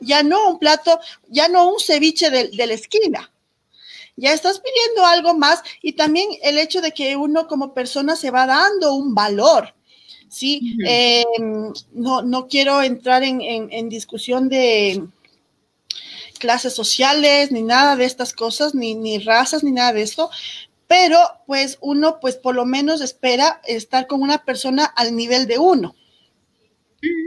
[0.00, 3.30] ya no un plato, ya no un ceviche de, de la esquina,
[4.16, 8.30] ya estás pidiendo algo más y también el hecho de que uno como persona se
[8.30, 9.74] va dando un valor.
[10.28, 15.04] Sí, em, no, no, quiero entrar en, en, discusión de
[16.38, 20.30] clases sociales, ni nada de estas cosas, ni, ni razas, ni nada de esto,
[20.86, 25.58] pero pues uno pues por lo menos espera estar con una persona al nivel de
[25.58, 25.96] uno.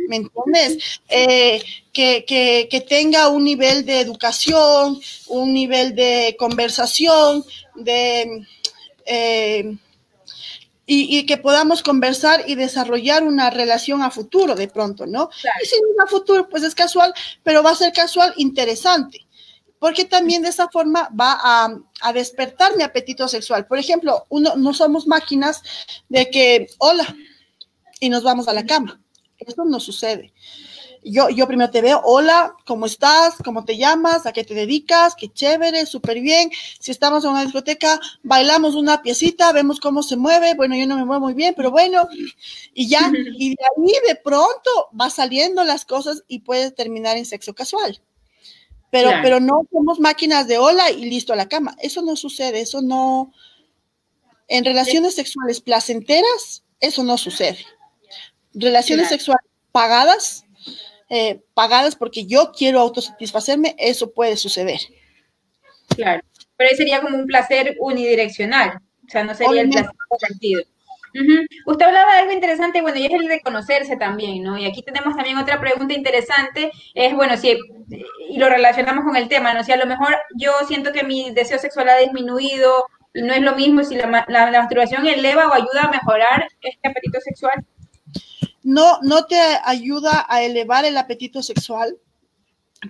[0.07, 1.01] ¿Me entiendes?
[1.09, 7.43] Eh, que, que, tenga un nivel de educación, un nivel de conversación,
[7.75, 8.45] de
[9.05, 9.77] eh,
[10.85, 15.29] y, que podamos conversar y desarrollar una relación a futuro de pronto, ¿no?
[15.61, 19.25] Y si no a futuro, pues es casual, pero va a ser casual interesante,
[19.79, 23.65] porque también de esa forma va a, a despertar mi apetito sexual.
[23.65, 25.61] Por ejemplo, uno, no somos máquinas
[26.09, 27.15] de que, hola,
[27.99, 29.02] y nos vamos a la cama.
[29.47, 30.33] Eso no sucede
[31.03, 33.35] yo, yo primero te veo, hola, ¿cómo estás?
[33.43, 34.25] ¿Cómo te llamas?
[34.25, 35.15] ¿A qué te dedicas?
[35.15, 36.49] Qué chévere, súper bien.
[36.79, 40.53] Si estamos en una discoteca, bailamos una piecita, vemos cómo se mueve.
[40.55, 42.07] Bueno, yo no me muevo muy bien, pero bueno,
[42.73, 47.25] y ya, y de ahí de pronto va saliendo las cosas y puede terminar en
[47.25, 47.99] sexo casual.
[48.89, 51.75] Pero, pero no somos máquinas de hola y listo a la cama.
[51.79, 53.33] Eso no sucede, eso no.
[54.47, 57.57] En relaciones sexuales placenteras, eso no sucede.
[58.53, 60.45] Relaciones sexuales pagadas,
[61.09, 64.79] eh, pagadas porque yo quiero autosatisfacerme, eso puede suceder.
[65.95, 66.21] Claro,
[66.55, 70.63] pero ahí sería como un placer unidireccional, o sea, no sería el placer compartido.
[71.67, 74.57] Usted hablaba de algo interesante, bueno, y es el de conocerse también, ¿no?
[74.57, 77.55] Y aquí tenemos también otra pregunta interesante, es, bueno, si,
[78.29, 79.63] y lo relacionamos con el tema, ¿no?
[79.63, 83.41] Si a lo mejor yo siento que mi deseo sexual ha disminuido y no es
[83.41, 87.63] lo mismo si la, la masturbación eleva o ayuda a mejorar este apetito sexual
[88.63, 91.97] no, no te ayuda a elevar el apetito sexual,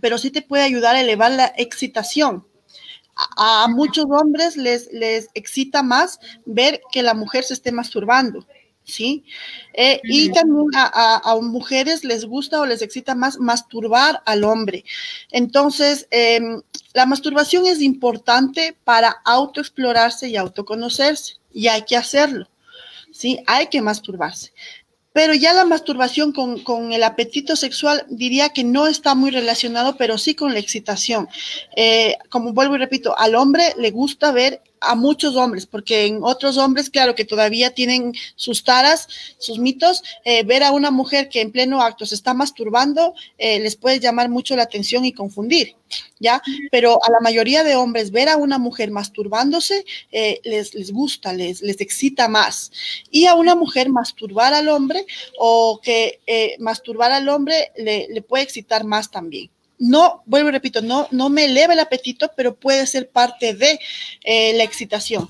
[0.01, 2.45] pero sí te puede ayudar a elevar la excitación.
[3.37, 8.45] A, muchos hombres les, les excita más ver que la mujer se esté masturbando.
[8.83, 9.23] ¿sí?
[9.73, 14.83] Eh, y también a, mujeres les gusta o les excita más masturbar al hombre.
[15.31, 16.61] Entonces, em,
[16.93, 22.47] la masturbación es importante para autoexplorarse y autoconocerse, y hay que hacerlo,
[23.11, 23.39] ¿sí?
[23.47, 24.51] Hay que masturbarse.
[25.13, 30.17] Pero ya la masturbación con, el apetito sexual diría que no está muy relacionado, pero
[30.17, 31.29] sí con la excitación.
[31.75, 36.19] Eh, como vuelvo y repito, al hombre le gusta ver a muchos hombres, porque en
[36.23, 39.07] otros hombres, claro, que todavía tienen sus taras,
[39.37, 43.59] sus mitos, eh, ver a una mujer que en pleno acto se está masturbando eh,
[43.59, 45.75] les puede llamar mucho la atención y confundir,
[46.19, 46.41] ¿ya?
[46.71, 51.33] Pero a la mayoría de hombres ver a una mujer masturbándose eh, les, les gusta,
[51.33, 52.71] les, les excita más.
[53.11, 55.05] Y a una mujer masturbar al hombre
[55.37, 56.19] o que
[56.59, 59.49] masturbar al hombre le, le puede excitar más también
[59.83, 63.77] no, vuelvo y repito, no, no me eleva el apetito, pero puede ser parte de
[64.23, 65.27] eh, la excitación.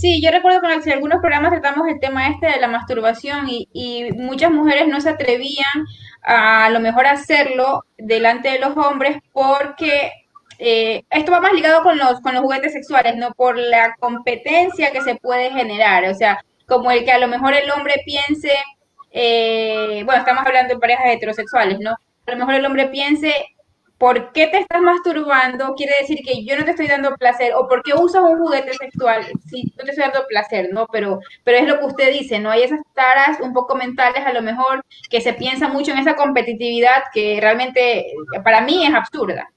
[0.00, 4.10] Sí, yo recuerdo que en algunos programas tratamos el tema este de la masturbación y,
[4.12, 5.86] muchas mujeres no se atrevían
[6.22, 10.12] a, lo mejor a hacerlo delante de los hombres porque
[10.60, 13.32] eh, esto va más ligado con los, con los juguetes sexuales, ¿no?
[13.34, 17.54] Por la competencia que se puede generar, o sea, como el que a lo mejor
[17.54, 18.52] el hombre piense,
[19.10, 21.96] eh, bueno, estamos hablando de parejas heterosexuales, ¿no?
[22.28, 23.32] A lo mejor el hombre piense,
[23.98, 25.74] ¿por qué te estás masturbando?
[25.74, 28.72] Quiere decir que yo no te estoy dando placer, o ¿por qué usas un juguete
[28.74, 29.26] sexual?
[29.50, 30.86] Sí, no te estoy dando placer, ¿no?
[30.86, 32.50] Pero, pero es lo que usted dice, ¿no?
[32.50, 36.14] Hay esas taras un poco mentales a lo mejor que se piensa mucho en esa
[36.14, 38.12] competitividad que realmente
[38.44, 39.50] para mí es absurda.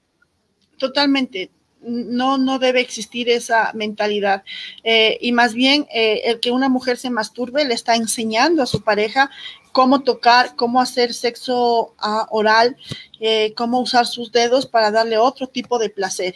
[0.78, 1.50] Totalmente
[1.82, 4.44] no, no debe existir esa mentalidad.
[4.84, 8.66] Eh, y más bien, eh, el que una mujer se masturbe le está enseñando a
[8.66, 9.30] su pareja
[9.72, 12.76] cómo tocar, cómo hacer sexo ah, oral,
[13.20, 16.34] eh, cómo usar sus dedos para darle otro tipo de placer.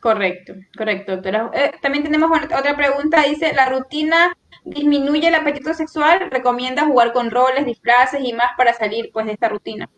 [0.00, 1.50] Correcto, correcto, doctora.
[1.52, 6.30] Eh, también tenemos otra pregunta, dice, ¿la rutina disminuye el apetito sexual?
[6.30, 9.88] ¿Recomienda jugar con roles, disfraces y más para salir pues de esta rutina?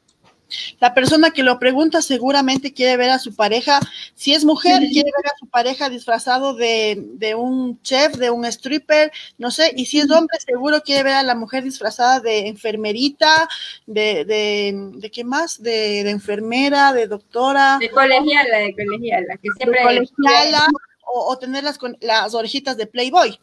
[0.80, 3.80] La persona que lo pregunta seguramente quiere ver a su pareja,
[4.14, 9.12] si es mujer, quiere ver a su pareja disfrazado de, un chef, de un stripper,
[9.36, 13.48] no sé, y si es hombre, seguro quiere ver a la mujer disfrazada de enfermerita,
[13.86, 17.78] de, de, de qué más, de, enfermera, de doctora.
[17.78, 19.82] De colegiala, de colegiala, que siempre...
[19.82, 20.66] colegiala,
[21.10, 23.38] o, tener las, las orejitas de Playboy.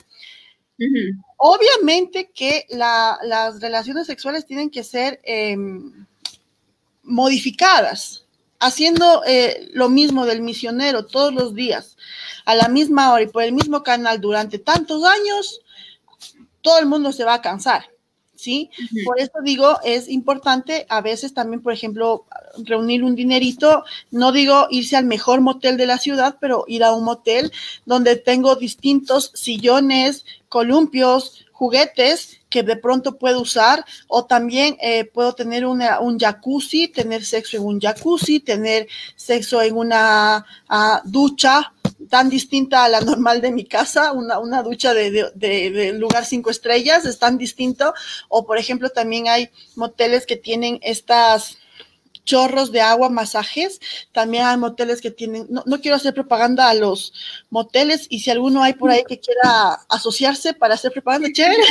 [1.38, 5.20] Obviamente que las relaciones sexuales tienen que ser...
[5.24, 6.06] Em,
[7.06, 8.26] modificadas,
[8.60, 11.98] haciendo eh, lo mismo del misionero todos los días,
[12.46, 15.62] a la misma hora y por el mismo canal durante tantos años,
[16.62, 17.86] todo el mundo se va a cansar.
[18.38, 18.70] ¿Sí?
[19.06, 22.26] Por eso digo, es importante a veces también, por ejemplo,
[22.58, 26.94] reunir un dinerito, no digo irse al mejor motel de la ciudad, pero ir a
[26.94, 27.54] un motel
[27.86, 35.34] donde tengo distintos sillones, columpios, juguetes que de pronto puedo usar o también eh, puedo
[35.34, 38.88] tener una, un jacuzzi, tener sexo en un jacuzzi, tener
[39.18, 41.74] sexo en una ah, ducha
[42.10, 46.24] tan distinta a la normal de mi casa, una, una ducha de, de, de, lugar
[46.24, 47.94] cinco estrellas, es tan distinto.
[48.30, 51.58] O, por ejemplo, también hay moteles que tienen estas
[52.24, 53.82] chorros de agua, masajes.
[54.14, 57.12] También hay moteles que tienen, no, no, quiero hacer propaganda a los
[57.50, 61.64] moteles y si alguno hay por ahí que quiera asociarse para hacer propaganda, chévere.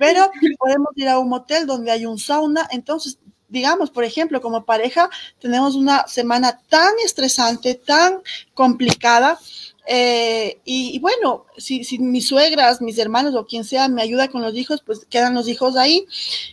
[0.00, 2.66] Pero podemos ir a un motel donde hay un sauna.
[2.70, 3.18] Entonces,
[3.50, 8.22] digamos, por ejemplo, como pareja, tenemos una semana tan estresante, tan
[8.54, 9.38] complicada.
[9.86, 14.54] Eh, y, bueno, si, mis suegras, mis hermanos o quien sea me ayuda con los
[14.54, 16.06] hijos, pues quedan los hijos ahí.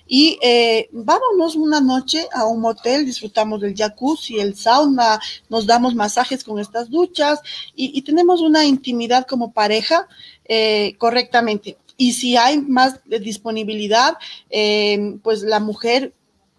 [0.07, 5.95] Y eh, vámonos una noche a un motel, disfrutamos del jacuzzi, el sauna, nos damos
[5.95, 7.39] masajes con estas duchas
[7.77, 10.05] y, y tenemos una intimidad como pareja
[10.43, 11.77] eh, correctamente.
[11.97, 14.17] Y si hay más disponibilidad,
[14.49, 16.13] eh, pues la mujer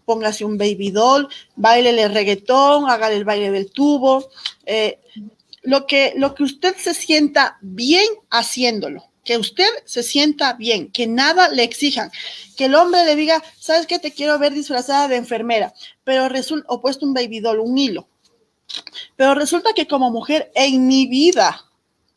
[0.08, 4.30] póngase un baby doll, bailele reggaetón, hágale el baile del tubo,
[4.64, 5.00] eh,
[5.62, 11.06] lo, que, lo que usted se sienta bien haciéndolo, que usted se sienta bien, que
[11.06, 12.10] nada le exijan,
[12.56, 13.98] que el hombre le diga, ¿sabes qué?
[13.98, 15.74] Te quiero ver disfrazada de enfermera,
[16.04, 18.08] pero resulta, o puesto un baby doll, un hilo.
[19.14, 21.67] Pero resulta que como mujer en mi vida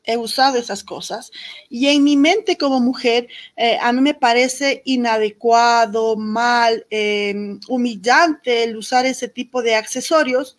[0.04, 1.32] he usado esas cosas
[1.70, 8.64] y en mi mente como mujer eh, a mí me parece inadecuado, mal, eh, humillante
[8.64, 10.58] el usar ese tipo de accesorios,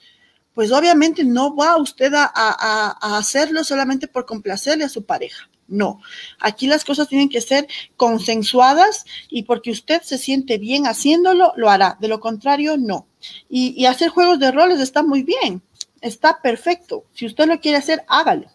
[0.54, 5.48] pues obviamente no va usted a, hacerlo solamente por complacerle a su pareja.
[5.68, 6.02] No,
[6.38, 7.66] aquí las cosas tienen que ser
[7.96, 11.96] consensuadas y porque usted se siente bien haciéndolo, lo hará.
[11.98, 13.06] De lo contrario, no.
[13.48, 15.62] Y, y hacer juegos de roles está muy bien,
[16.02, 17.04] está perfecto.
[17.14, 18.51] Si usted lo quiere hacer, hágalo.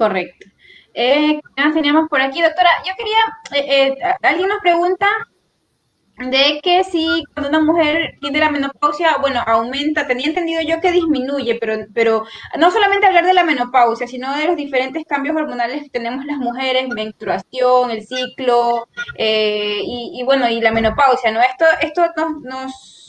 [0.00, 0.46] Correcto.
[0.94, 1.38] Eh,
[1.74, 2.70] teníamos por aquí, doctora?
[2.86, 3.18] Yo quería,
[3.52, 5.06] eh, eh, alguien nos pregunta
[6.16, 10.90] de que si cuando una mujer tiene la menopausia, bueno, aumenta, tenía entendido yo que
[10.90, 12.24] disminuye, pero, pero
[12.58, 16.38] no solamente hablar de la menopausia, sino de los diferentes cambios hormonales que tenemos las
[16.38, 21.40] mujeres, menstruación, el ciclo, eh, y, y, bueno, y la menopausia, ¿no?
[21.42, 22.99] Esto, esto nos, nos,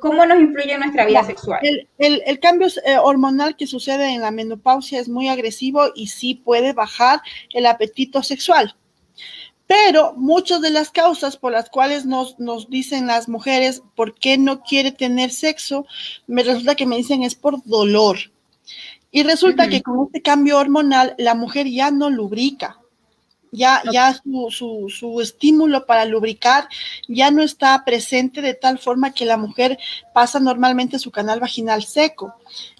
[0.00, 1.60] ¿cómo nos influye en nuestra vida sexual?
[1.62, 6.08] El, el, el cambio eh, hormonal que sucede en la menopausia es muy agresivo y
[6.08, 7.20] sí puede bajar
[7.52, 8.74] el apetito sexual.
[9.66, 14.36] Pero muchas de las causas por las cuales nos, nos, dicen las mujeres por qué
[14.36, 15.86] no quiere tener sexo,
[16.26, 18.18] me resulta que me dicen es por dolor.
[19.10, 19.70] Y resulta uh -huh.
[19.70, 22.78] que con este cambio hormonal la mujer ya no lubrica.
[23.56, 26.68] Ya, ya su, su, su, estímulo para lubricar
[27.06, 29.78] ya no está presente de tal forma que la mujer
[30.12, 32.34] pasa normalmente su canal vaginal seco.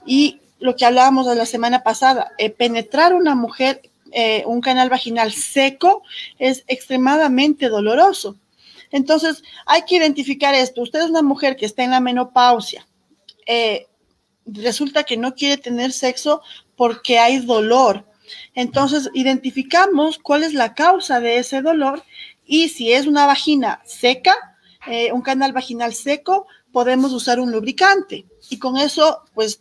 [0.05, 3.83] Y lo que hablábamos de la semana pasada, eh, penetrar una mujer
[4.17, 6.05] eh, un canal vaginal seco
[6.39, 8.37] es extremadamente doloroso.
[8.93, 10.83] Entonces, hay que identificar esto.
[10.83, 12.87] Usted es una mujer que está en la menopausia.
[13.45, 13.89] Eh,
[14.47, 16.43] resulta que no quiere tener sexo
[16.77, 18.05] porque hay dolor.
[18.55, 22.03] Entonces, identificamos cuál es la causa de ese dolor
[22.47, 24.35] y si es una vagina seca,
[24.87, 29.61] eh, un canal vaginal seco, podemos usar un lubricante y con eso pues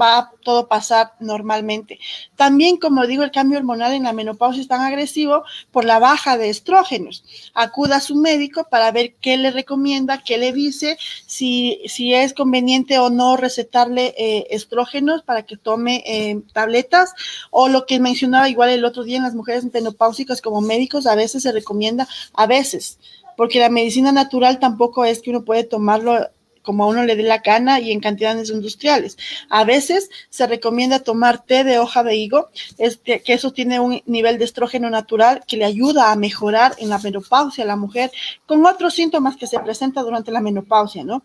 [0.00, 1.98] va a todo pasar normalmente.
[2.36, 5.42] También, como digo, el cambio hormonal en la menopausia es tan agresivo
[5.72, 7.24] por la baja de estrógenos.
[7.52, 10.96] Acuda a su médico para ver qué le recomienda, qué le dice,
[11.26, 17.12] si, si es conveniente o no recetarle eh, estrógenos para que tome eh, tabletas
[17.50, 21.16] o lo que mencionaba igual el otro día en las mujeres menopáusicas como médicos, a
[21.16, 23.00] veces se recomienda, a veces,
[23.36, 26.30] porque la medicina natural tampoco es que uno puede tomarlo
[26.62, 29.16] como a uno le dé la gana y en cantidades industriales.
[29.48, 32.48] A veces se recomienda tomar té de hoja de higo,
[32.78, 36.88] este, que eso tiene un nivel de estrógeno natural que le ayuda a mejorar en
[36.88, 38.10] la menopausia a la mujer
[38.46, 41.22] con otros síntomas que se presentan durante la menopausia, ¿no?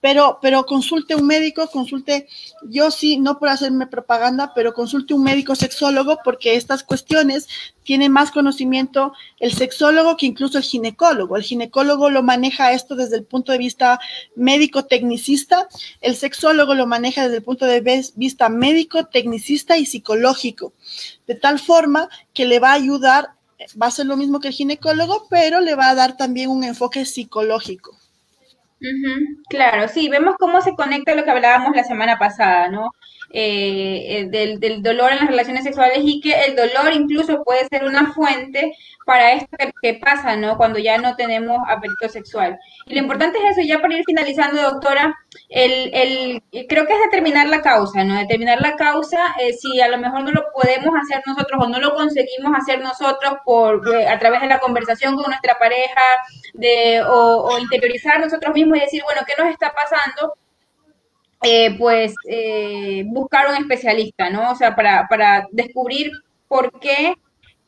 [0.00, 2.28] Pero, pero consulte un médico, consulte,
[2.62, 7.48] yo sí, no por hacerme propaganda, pero consulte un médico sexólogo porque estas cuestiones
[7.82, 11.36] tiene más conocimiento el sexólogo que incluso el ginecólogo.
[11.36, 13.98] El ginecólogo lo maneja esto desde el punto de vista
[14.34, 15.68] médico-tecnicista,
[16.00, 20.72] el sexólogo lo maneja desde el punto de vista médico-tecnicista y psicológico,
[21.26, 23.30] de tal forma que le va a ayudar,
[23.80, 26.64] va a ser lo mismo que el ginecólogo, pero le va a dar también un
[26.64, 27.96] enfoque psicológico.
[28.80, 32.90] Uh -huh, claro, sí, vemos cómo se conecta lo que hablábamos la semana pasada, ¿no?
[33.30, 37.84] Eh, del, del, dolor en las relaciones sexuales y que el dolor incluso puede ser
[37.84, 40.56] una fuente para esto que, pasa, ¿no?
[40.56, 42.58] Cuando ya no tenemos apetito sexual.
[42.86, 45.16] Y lo importante es eso, ya para ir finalizando, doctora,
[45.48, 48.16] el, creo que es determinar la causa, ¿no?
[48.16, 51.80] Determinar la causa, eh, si a lo mejor no lo podemos hacer nosotros o no
[51.80, 56.02] lo conseguimos hacer nosotros por, eh, a través de la conversación con nuestra pareja,
[56.54, 60.34] de, o, o interiorizar nosotros mismos y decir, bueno, ¿qué nos está pasando?
[61.42, 64.50] Eh, pues eh, buscar un especialista, ¿no?
[64.52, 66.10] O sea, para, para descubrir
[66.48, 67.14] por qué,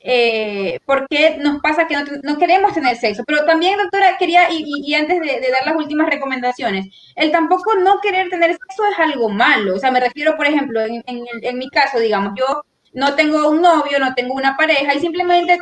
[0.01, 3.25] eh, por qué nos pasa que no, queremos tener sexo.
[3.27, 8.01] Pero también, doctora, quería, y, y antes de, dar las últimas recomendaciones, el tampoco no
[8.01, 9.77] querer tener sexo es algo malo.
[9.77, 12.62] O sea, me refiero, por ejemplo, en, en, en mi caso, digamos, yo
[12.95, 15.59] no tengo un novio, no tengo una pareja y simplemente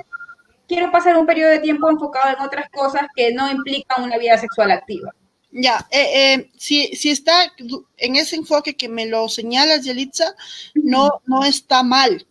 [0.69, 4.39] quiero pasar un periodo de tiempo enfocado en otras cosas que no implican una vida
[4.39, 5.13] sexual activa.
[5.59, 7.51] Ya, eh, eh, si, si está
[7.97, 10.35] en ese enfoque que me lo señalas, Yelitza,
[10.75, 12.27] no, no está mal.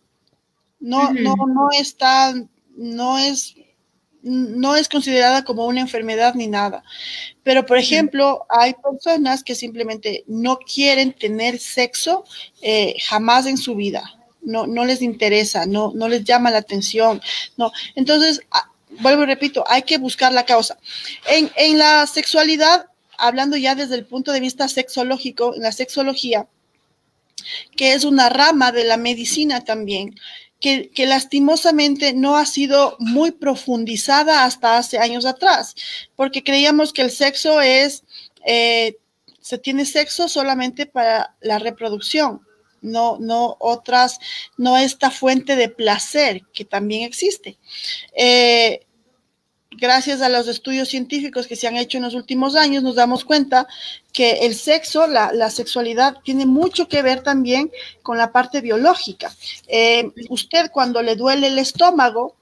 [0.78, 2.34] No, no, no está,
[2.76, 3.56] no es,
[4.22, 6.84] no es considerada como una enfermedad ni nada.
[7.42, 12.24] Pero, por ejemplo, hay personas que simplemente no quieren tener sexo
[12.62, 14.04] eh, jamás en su vida.
[14.40, 17.20] No, no les interesa, no, no les llama la atención.
[17.56, 17.72] No.
[17.96, 18.40] Entonces,
[19.00, 20.78] vuelvo y repito, hay que buscar la causa.
[21.26, 22.86] En, en la sexualidad
[23.18, 26.48] hablando ya desde el punto de vista sexológico, en la sexología,
[27.76, 30.14] que es una rama de la medicina también,
[30.60, 35.74] que, lastimosamente no ha sido muy profundizada hasta hace años atrás,
[36.16, 38.04] porque creíamos que el sexo es,
[38.46, 38.96] eh,
[39.40, 42.40] se tiene sexo solamente para la reproducción,
[42.80, 44.18] no, no otras,
[44.56, 47.58] no esta fuente de placer que también existe.
[48.16, 48.85] Eh,
[49.76, 53.24] gracias a los estudios científicos que se han hecho en los últimos años, nos damos
[53.24, 53.66] cuenta
[54.12, 57.70] que el sexo, la, sexualidad, tiene mucho que ver también
[58.02, 59.34] con la parte biológica.
[59.66, 62.36] Eh, usted cuando le duele el estómago,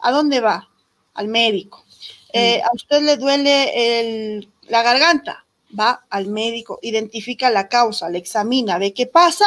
[0.00, 0.68] ¿a dónde va?
[1.14, 1.84] Al médico.
[2.32, 5.44] Eh, a usted le duele la garganta,
[5.78, 9.44] va al médico, identifica la causa, le examina, ve qué pasa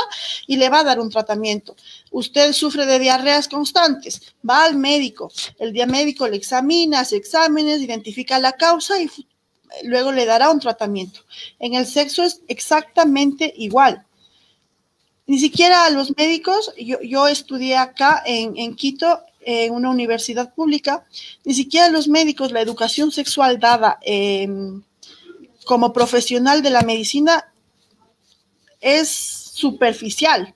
[0.47, 1.76] y le va a dar un tratamiento.
[2.11, 7.82] Usted sufre de diarreas constantes, va al médico, el día médico le examina, hace exámenes,
[7.82, 9.09] identifica la causa y
[9.84, 11.21] luego le dará un tratamiento.
[11.59, 14.05] En el sexo es exactamente igual.
[15.28, 21.05] Ni siquiera a los médicos, yo, estudié acá en, en Quito, en una universidad pública,
[21.43, 24.84] ni siquiera los médicos, la educación sexual dada en
[25.66, 27.51] como profesional de la medicina
[28.80, 30.53] es superficial,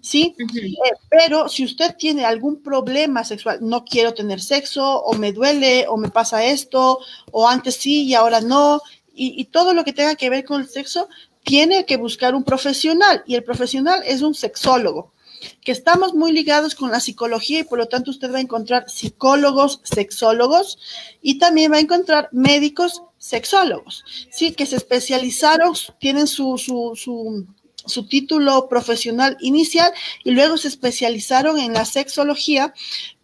[0.00, 0.34] ¿sí?
[0.38, 5.86] Eh, pero si usted tiene algún problema sexual, no quiero tener sexo, o me duele,
[5.88, 7.00] o me pasa esto,
[7.30, 8.80] o antes sí y ahora no,
[9.14, 11.08] y, y todo lo que tenga que ver con el sexo,
[11.44, 15.12] tiene que buscar un profesional, y el profesional es un sexólogo
[15.60, 18.88] que estamos muy ligados con la psicología y por lo tanto usted va a encontrar
[18.88, 20.78] psicólogos, sexólogos
[21.20, 26.92] y también va a encontrar médicos sexólogos, sí, que se especializaron, tienen su, su,
[27.86, 29.92] su, título profesional inicial
[30.24, 32.74] y luego se especializaron en la sexología.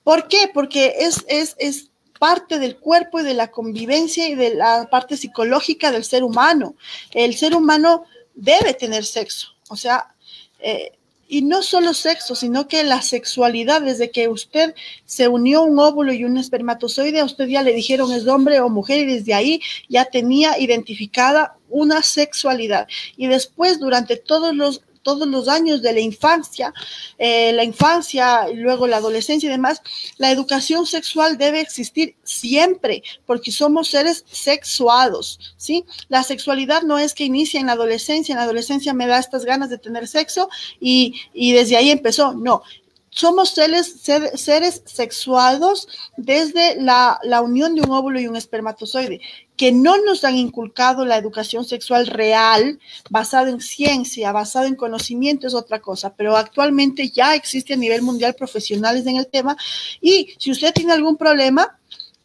[0.04, 0.50] ¿Por qué?
[0.54, 5.16] Porque es, es, es parte del cuerpo y de la convivencia y de la parte
[5.16, 6.76] psicológica del ser humano.
[7.12, 8.04] El ser humano
[8.34, 10.14] debe tener sexo, o sea,
[10.60, 10.92] eh,
[11.28, 14.74] y no solo sexo, sino que la sexualidad, desde que usted
[15.04, 18.70] se unió un óvulo y un espermatozoide, a usted ya le dijeron es hombre o
[18.70, 22.88] mujer y desde ahí ya tenía identificada una sexualidad.
[23.16, 26.72] Y después, durante todos los todos los años de la infancia,
[27.18, 29.82] eh, la infancia y luego la adolescencia y demás,
[30.16, 35.84] la educación sexual debe existir siempre porque somos seres sexuados, ¿sí?
[36.08, 39.44] La sexualidad no es que inicie en la adolescencia, en la adolescencia me da estas
[39.44, 40.48] ganas de tener sexo
[40.80, 42.62] y, y desde ahí empezó, no,
[43.10, 44.00] somos seres,
[44.34, 49.20] seres sexuados desde la, la, unión de un óvulo y un espermatozoide
[49.58, 52.78] que no nos han inculcado la educación sexual real,
[53.10, 58.02] basada en ciencia, basada en conocimiento, es otra cosa, pero actualmente ya existe a nivel
[58.02, 59.56] mundial profesionales en el tema
[60.00, 61.76] y si usted tiene algún problema,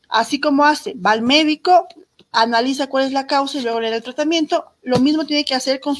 [0.10, 1.88] así como hace, va al médico,
[2.32, 5.56] analiza cuál es la causa y luego le da el tratamiento, lo mismo tiene que
[5.56, 5.98] hacer con,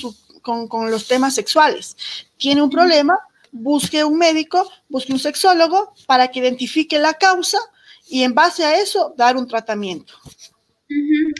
[0.68, 1.98] con los temas sexuales.
[2.38, 3.18] Tiene un problema,
[3.52, 7.58] busque un médico, busque un sexólogo para que identifique la causa
[8.08, 10.14] y en base a eso dar un tratamiento.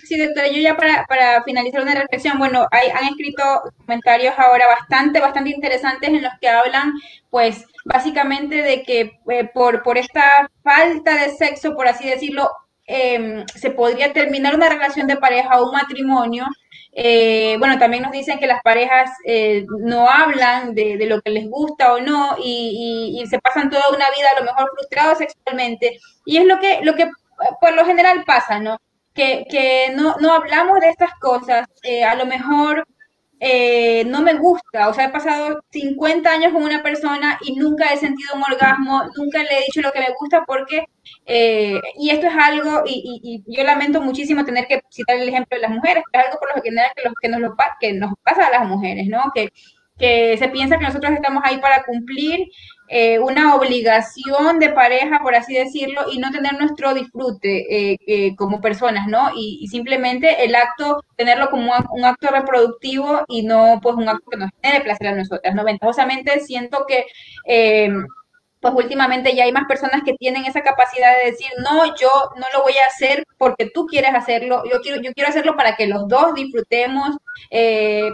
[0.04, 3.44] Sí, doctora, yo ya para, finalizar una reflexión, bueno, hay, han escrito
[3.78, 6.94] comentarios ahora bastante, bastante interesantes en los que hablan,
[7.30, 12.50] pues, básicamente de que eh, por, por esta falta de sexo, por así decirlo,
[12.86, 16.46] em, se podría terminar una relación de pareja o un matrimonio.
[16.96, 21.32] Eh, bueno, también nos dicen que las parejas eh, no hablan de, de, lo que
[21.32, 24.70] les gusta o no y, y, y, se pasan toda una vida a lo mejor
[24.76, 26.00] frustrados sexualmente.
[26.26, 27.10] Y es lo que, lo que
[27.60, 28.78] por lo general pasa, ¿no?
[29.14, 32.86] Que, que no, no, hablamos de estas cosas, eh, a lo mejor
[33.46, 37.92] eh, no me gusta, o sea, he pasado 50 años con una persona y nunca
[37.94, 40.86] he sentido un orgasmo, nunca le he dicho lo que me gusta porque,
[41.26, 45.62] eh, y esto es algo, y, yo lamento muchísimo tener que citar el ejemplo de
[45.62, 48.52] las mujeres, es algo por lo general que, que, nos, lo, que nos pasa a
[48.52, 49.24] las mujeres, ¿no?
[49.36, 49.50] Que,
[49.98, 52.48] que se piensa que nosotros estamos ahí para cumplir
[52.90, 58.36] eh, una obligación de pareja, por así decirlo, y no tener nuestro disfrute eh, eh,
[58.36, 59.32] como personas, ¿no?
[59.36, 64.38] Y, simplemente el acto, tenerlo como un, acto reproductivo y no pues un acto que
[64.38, 65.64] nos genere placer a nosotras, ¿no?
[65.64, 67.06] Ventajosamente siento que
[68.60, 72.46] pues últimamente ya hay más personas que tienen esa capacidad de decir, no, yo no
[72.54, 75.88] lo voy a hacer porque tú quieres hacerlo, yo quiero, yo quiero hacerlo para que
[75.88, 77.18] los dos disfrutemos,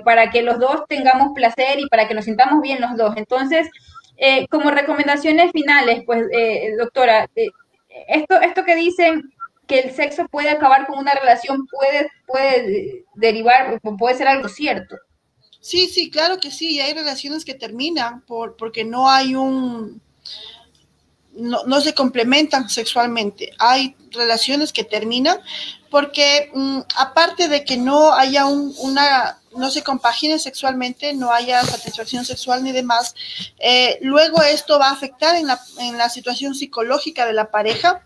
[0.06, 3.16] para que los dos tengamos placer y para que nos sintamos bien los dos.
[3.18, 3.70] Entonces,
[4.22, 7.50] eh, como recomendaciones finales, pues, eh, doctora, eh,
[8.10, 9.32] esto, esto que dicen
[9.66, 14.98] que el sexo puede acabar con una relación puede, puede derivar, puede ser algo cierto.
[15.62, 16.82] Sí, sí, claro que sí.
[16.82, 20.02] Hay relaciones que terminan por, porque no hay un,
[21.40, 23.54] no, no, se complementan sexualmente.
[23.58, 25.40] Hay relaciones que terminan
[25.90, 31.64] porque mm, aparte de que no haya un, una, no se compagine sexualmente, no haya
[31.64, 33.16] satisfacción sexual ni demás,
[33.60, 38.04] eh, luego esto va a afectar en la, en la situación psicológica de la pareja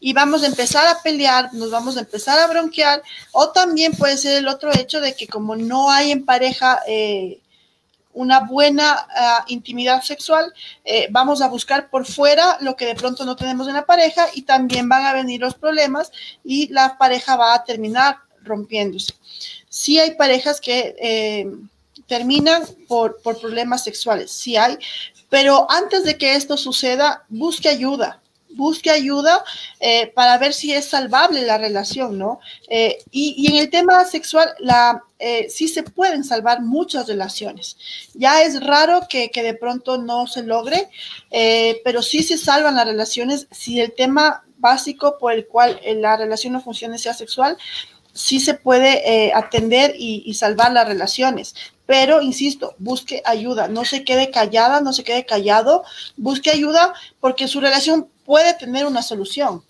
[0.00, 4.16] y vamos a empezar a pelear, nos vamos a empezar a bronquear, o también puede
[4.18, 7.40] ser el otro hecho de que como no hay en pareja eh,
[8.12, 10.52] una buena ah, intimidad sexual,
[10.84, 14.26] eh, vamos a buscar por fuera lo que de pronto no tenemos en la pareja
[14.34, 16.12] y también van a venir los problemas
[16.44, 19.14] y la pareja va a terminar rompiéndose.
[19.68, 21.50] Sí hay parejas que eh,
[22.06, 24.78] terminan por, por problemas sexuales, sí hay,
[25.28, 28.21] pero antes de que esto suceda, busque ayuda
[28.54, 29.44] busque ayuda
[29.80, 32.40] eh, para ver si es salvable la relación, ¿no?
[32.68, 37.76] Eh, y, en el tema sexual, la, eh, sí se pueden salvar muchas relaciones.
[38.14, 40.88] Ya es raro que, que de pronto no se logre,
[41.84, 46.52] pero sí se salvan las relaciones si el tema básico por el cual la relación
[46.52, 47.56] no funcione sea sexual,
[48.12, 51.54] sí se puede atender y, y, salvar las relaciones.
[51.86, 55.84] Pero, insisto, busque ayuda, no se quede callada, no se quede callado,
[56.16, 59.62] busque ayuda porque su relación puede tener una solución.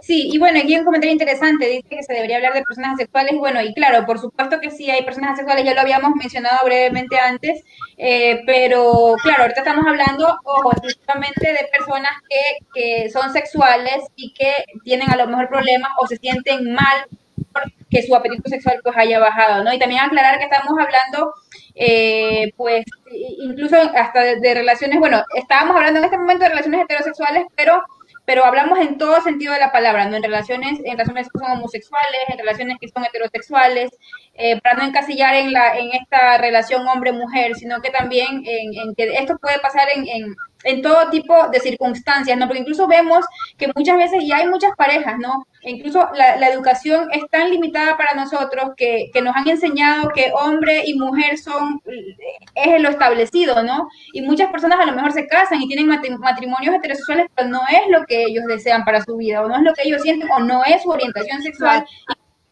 [0.00, 2.94] Sí, y bueno, aquí hay un comentario interesante, dice que se debería hablar de personas
[2.94, 6.64] asexuales, bueno, y claro, por supuesto que sí hay personas asexuales, ya lo habíamos mencionado
[6.64, 7.62] brevemente antes,
[7.98, 10.38] eh, pero claro, ahorita estamos hablando
[10.72, 14.52] exclusivamente de personas que, que son sexuales y que
[14.84, 17.06] tienen a lo mejor problemas o se sienten mal
[17.52, 19.72] porque su apetito sexual pues haya bajado, ¿no?
[19.72, 21.34] Y también aclarar que estamos hablando
[21.74, 27.46] eh, pues incluso hasta de, relaciones, bueno, estábamos hablando en este momento de relaciones heterosexuales,
[27.56, 27.82] pero
[28.24, 31.50] pero hablamos en todo sentido de la palabra, no en relaciones, en relaciones que son
[31.50, 33.90] homosexuales, en relaciones que son heterosexuales,
[34.34, 39.12] eh, para no encasillar en la, en esta relación hombre-mujer, sino que también en, que
[39.14, 42.46] esto puede pasar en, en en todo tipo de circunstancias, ¿no?
[42.46, 43.24] Porque incluso vemos
[43.58, 45.46] que muchas veces ya hay muchas parejas, ¿no?
[45.62, 50.10] E incluso la, la, educación es tan limitada para nosotros que, que, nos han enseñado
[50.10, 51.80] que hombre y mujer son,
[52.54, 53.88] es lo establecido, ¿no?
[54.12, 57.90] Y muchas personas a lo mejor se casan y tienen matrimonios heterosexuales, pero no es
[57.90, 60.40] lo que ellos desean para su vida, o no es lo que ellos sienten, o
[60.40, 61.84] no es su orientación sexual.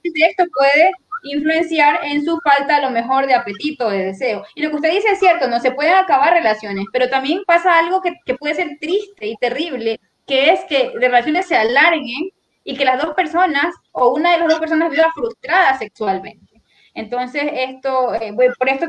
[0.02, 0.92] Y esto puede
[1.22, 4.44] influenciar en su falta a lo mejor de apetito, de deseo.
[4.54, 7.78] Y lo que usted dice es cierto, no se pueden acabar relaciones, pero también pasa
[7.78, 12.30] algo que, puede ser triste y terrible, que es que relaciones se alarguen
[12.64, 16.50] y que las dos personas o una de las dos personas viva frustrada sexualmente.
[16.92, 18.86] Entonces, esto, eh, por esto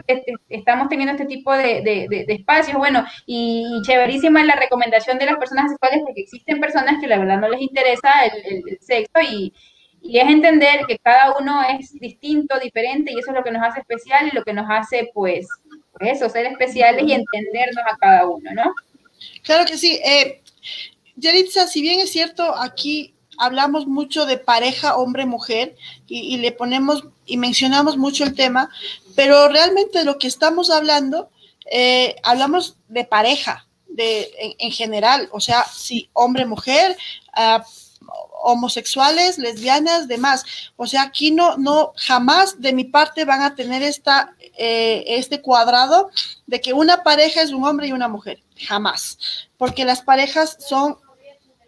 [0.49, 5.69] estamos teniendo este tipo de, espacios, bueno, y, chéverísima es la recomendación de las personas
[5.69, 9.53] sexuales porque existen personas que la verdad no les interesa el, el sexo y,
[10.01, 13.63] y es entender que cada uno es distinto, diferente, y eso es lo que nos
[13.63, 15.47] hace especial y lo que nos hace, pues,
[15.99, 18.73] eso, ser especiales y entendernos a cada uno, ¿no?
[19.43, 19.99] Claro que sí.
[20.03, 20.41] Eh,
[21.15, 25.75] Yaritza, si bien es cierto, aquí hablamos mucho de pareja hombre-mujer
[26.07, 28.69] y, le ponemos y mencionamos mucho el tema,
[29.15, 31.29] pero realmente lo que estamos hablando,
[31.71, 36.97] eh, hablamos de pareja, de, en, general, o sea, si hombre-mujer,
[37.35, 37.61] uh,
[38.43, 40.43] homosexuales, lesbianas, demás.
[40.75, 45.41] O sea, aquí no, no, jamás de mi parte van a tener esta, eh, este
[45.41, 46.09] cuadrado
[46.47, 48.41] de que una pareja es un hombre y una mujer.
[48.67, 49.17] Jamás.
[49.57, 50.97] Porque las parejas son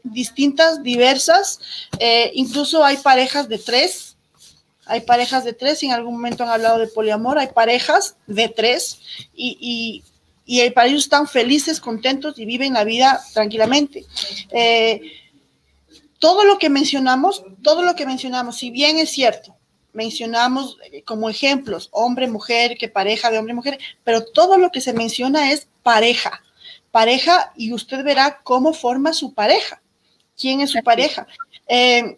[0.03, 1.59] distintas, diversas.
[1.99, 4.17] Eh, incluso hay parejas de tres.
[4.85, 8.99] Hay parejas de tres, en algún momento han hablado de poliamor, hay parejas de tres
[9.33, 10.03] y, y,
[10.45, 14.05] y para ellos están felices, contentos y viven la vida tranquilamente.
[14.51, 14.99] Eh,
[16.23, 19.57] todo lo que mencionamos, todo lo que mencionamos, si bien es cierto,
[19.91, 24.79] mencionamos eh, como ejemplos hombre, mujer, que pareja de hombre, mujer, pero todo lo que
[24.79, 26.41] se menciona es pareja,
[26.91, 29.81] pareja y usted verá cómo forma su pareja,
[30.39, 31.27] quién es su pareja.
[31.67, 32.17] Eh,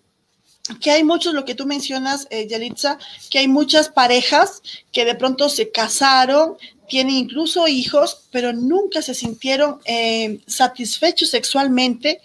[0.80, 3.00] que hay muchos, lo que tú mencionas, eh, Yalitza,
[3.32, 6.58] que hay muchas parejas que de pronto se casaron,
[6.88, 12.22] tienen incluso hijos, pero nunca se sintieron eh, satisfechos sexualmente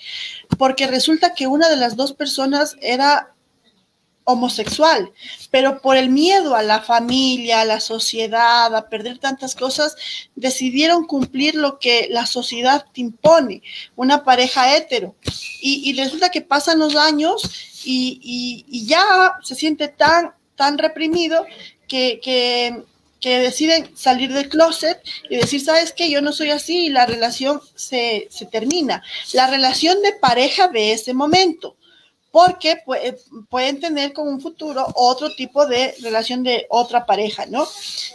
[0.59, 3.35] porque resulta que una de las dos personas era
[4.25, 5.13] homosexual,
[5.51, 9.97] pero por el miedo a la familia, a la sociedad, a perder tantas cosas,
[10.37, 13.63] decidieron cumplir lo que la sociedad te impone,
[13.97, 15.15] una pareja hetero.
[15.63, 17.43] Y, resulta que pasan los años
[17.85, 21.45] y, ya se siente tan, tan reprimido
[21.89, 22.85] que,
[23.29, 26.11] deciden salir del closet y decir, ¿sabes qué?
[26.11, 29.03] Yo no soy así y la relación se, se termina.
[29.35, 31.77] La relación de pareja de ese momento
[32.31, 32.77] porque
[33.49, 37.67] pueden tener con un futuro otro tipo de relación de otra pareja, ¿no?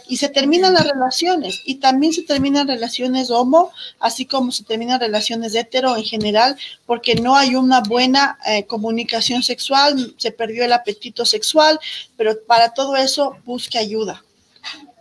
[0.08, 5.00] Y se terminan las relaciones y también se terminan relaciones homo, así como se terminan
[5.00, 10.72] relaciones hetero en general, porque no hay una buena eh, comunicación sexual, se perdió el
[10.72, 11.78] apetito sexual,
[12.16, 14.24] pero para todo eso busque ayuda.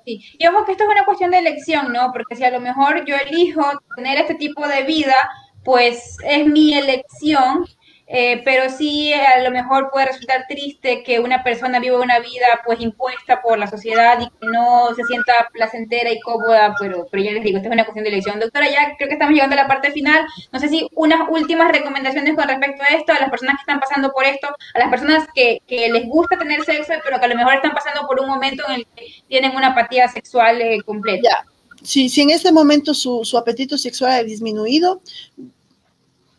[0.05, 0.21] Sí.
[0.37, 2.11] Y ojo que esto es una cuestión de elección, ¿no?
[2.11, 3.63] Porque si a lo mejor yo elijo
[3.95, 5.15] tener este tipo de vida,
[5.63, 7.65] pues es mi elección
[8.07, 12.61] eh, pero sí a lo mejor puede resultar triste que una persona viva una vida
[12.63, 17.23] pues impuesta por la sociedad y que no se sienta placentera y cómoda, pero, pero
[17.23, 18.39] ya les digo, esta es una cuestión de elección.
[18.39, 20.23] Doctora, ya creo que estamos llegando a la parte final.
[20.51, 23.79] No sé si unas últimas recomendaciones con respecto a esto, a las personas que están
[23.79, 27.29] pasando por esto, a las personas que, que les gusta tener sexo, pero que a
[27.29, 30.77] lo mejor están pasando por un momento en el que tienen una apatía sexual eh,
[30.85, 31.45] completa.
[31.81, 35.01] Si, si en este momento su, su apetito sexual ha disminuido,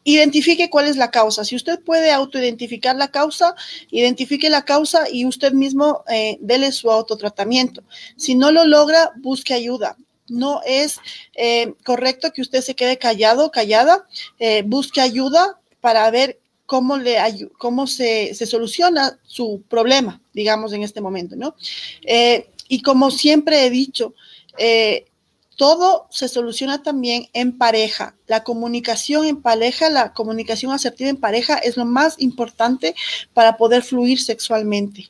[0.06, 1.44] identifique cuál es la causa.
[1.44, 3.56] Si usted puede autoidentificar la causa,
[3.90, 7.82] identifique la causa y usted mismo eh, dele su autotratamiento.
[8.16, 9.96] Si no lo logra, busque ayuda.
[10.28, 10.98] No es
[11.34, 14.06] eh, correcto que usted se quede callado, callada.
[14.38, 17.18] Eh, busque ayuda para ver cómo, le,
[17.58, 21.54] cómo se, se, soluciona su problema, digamos, en este momento, ¿no?
[22.68, 24.14] y como siempre he dicho,
[25.56, 28.14] todo se soluciona también en pareja.
[28.26, 32.94] La comunicación en pareja, la comunicación asertiva en pareja es lo más importante
[33.32, 35.08] para poder fluir sexualmente.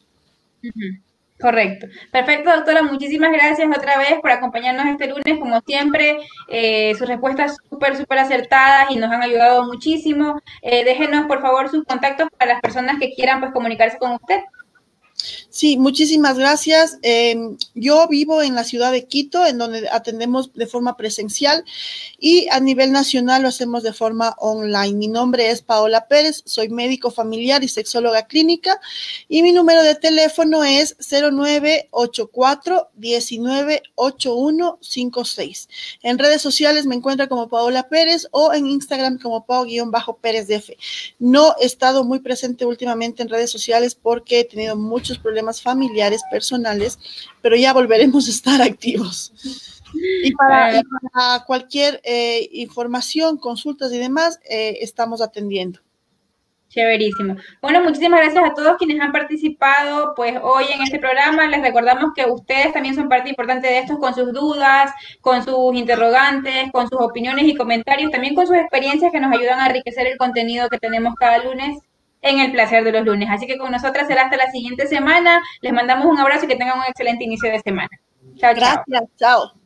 [1.39, 1.87] Correcto.
[2.11, 2.83] Perfecto, doctora.
[2.83, 5.39] Muchísimas gracias otra vez por acompañarnos este lunes.
[5.39, 6.19] Como siempre,
[6.49, 10.41] eh, sus respuestas súper, súper acertadas y nos han ayudado muchísimo.
[10.63, 14.41] Eh, déjenos, por favor, sus contactos para las personas que quieran pues, comunicarse con usted.
[15.49, 16.99] Sí, muchísimas gracias.
[17.03, 21.65] Em, yo vivo en la ciudad de Quito, en donde atendemos de forma presencial
[22.19, 24.93] y a nivel nacional lo hacemos de forma online.
[24.93, 28.79] Mi nombre es Paola Pérez, soy médico familiar y sexóloga clínica
[29.29, 35.69] y mi número de teléfono es 0984 198156.
[36.03, 40.73] En redes sociales me encuentra como Paola Pérez o en Instagram como Pao-Pérez DF.
[41.19, 44.77] No he estado muy presente últimamente en redes sociales porque he tenido
[45.07, 46.99] muchos problemas familiares, personales,
[47.41, 49.33] pero ya volveremos a estar activos.
[50.25, 50.83] Y para,
[51.47, 55.79] cualquier eh, información, consultas y demás, eh, estamos atendiendo.
[56.71, 57.37] Chéverísimo.
[57.63, 61.47] Bueno, muchísimas gracias a todos quienes han participado pues hoy en este programa.
[61.47, 64.91] Les recordamos que ustedes también son parte importante de esto con sus dudas,
[65.21, 69.61] con sus interrogantes, con sus opiniones y comentarios, también con sus experiencias que nos ayudan
[69.61, 71.79] a enriquecer el contenido que tenemos cada lunes
[72.27, 73.29] en el placer de los lunes.
[73.31, 75.43] Así que con nosotras será hasta la siguiente semana.
[75.61, 77.91] Les mandamos un abrazo y que tengan un excelente inicio de semana.
[78.37, 79.66] Chao, Gracias, chao.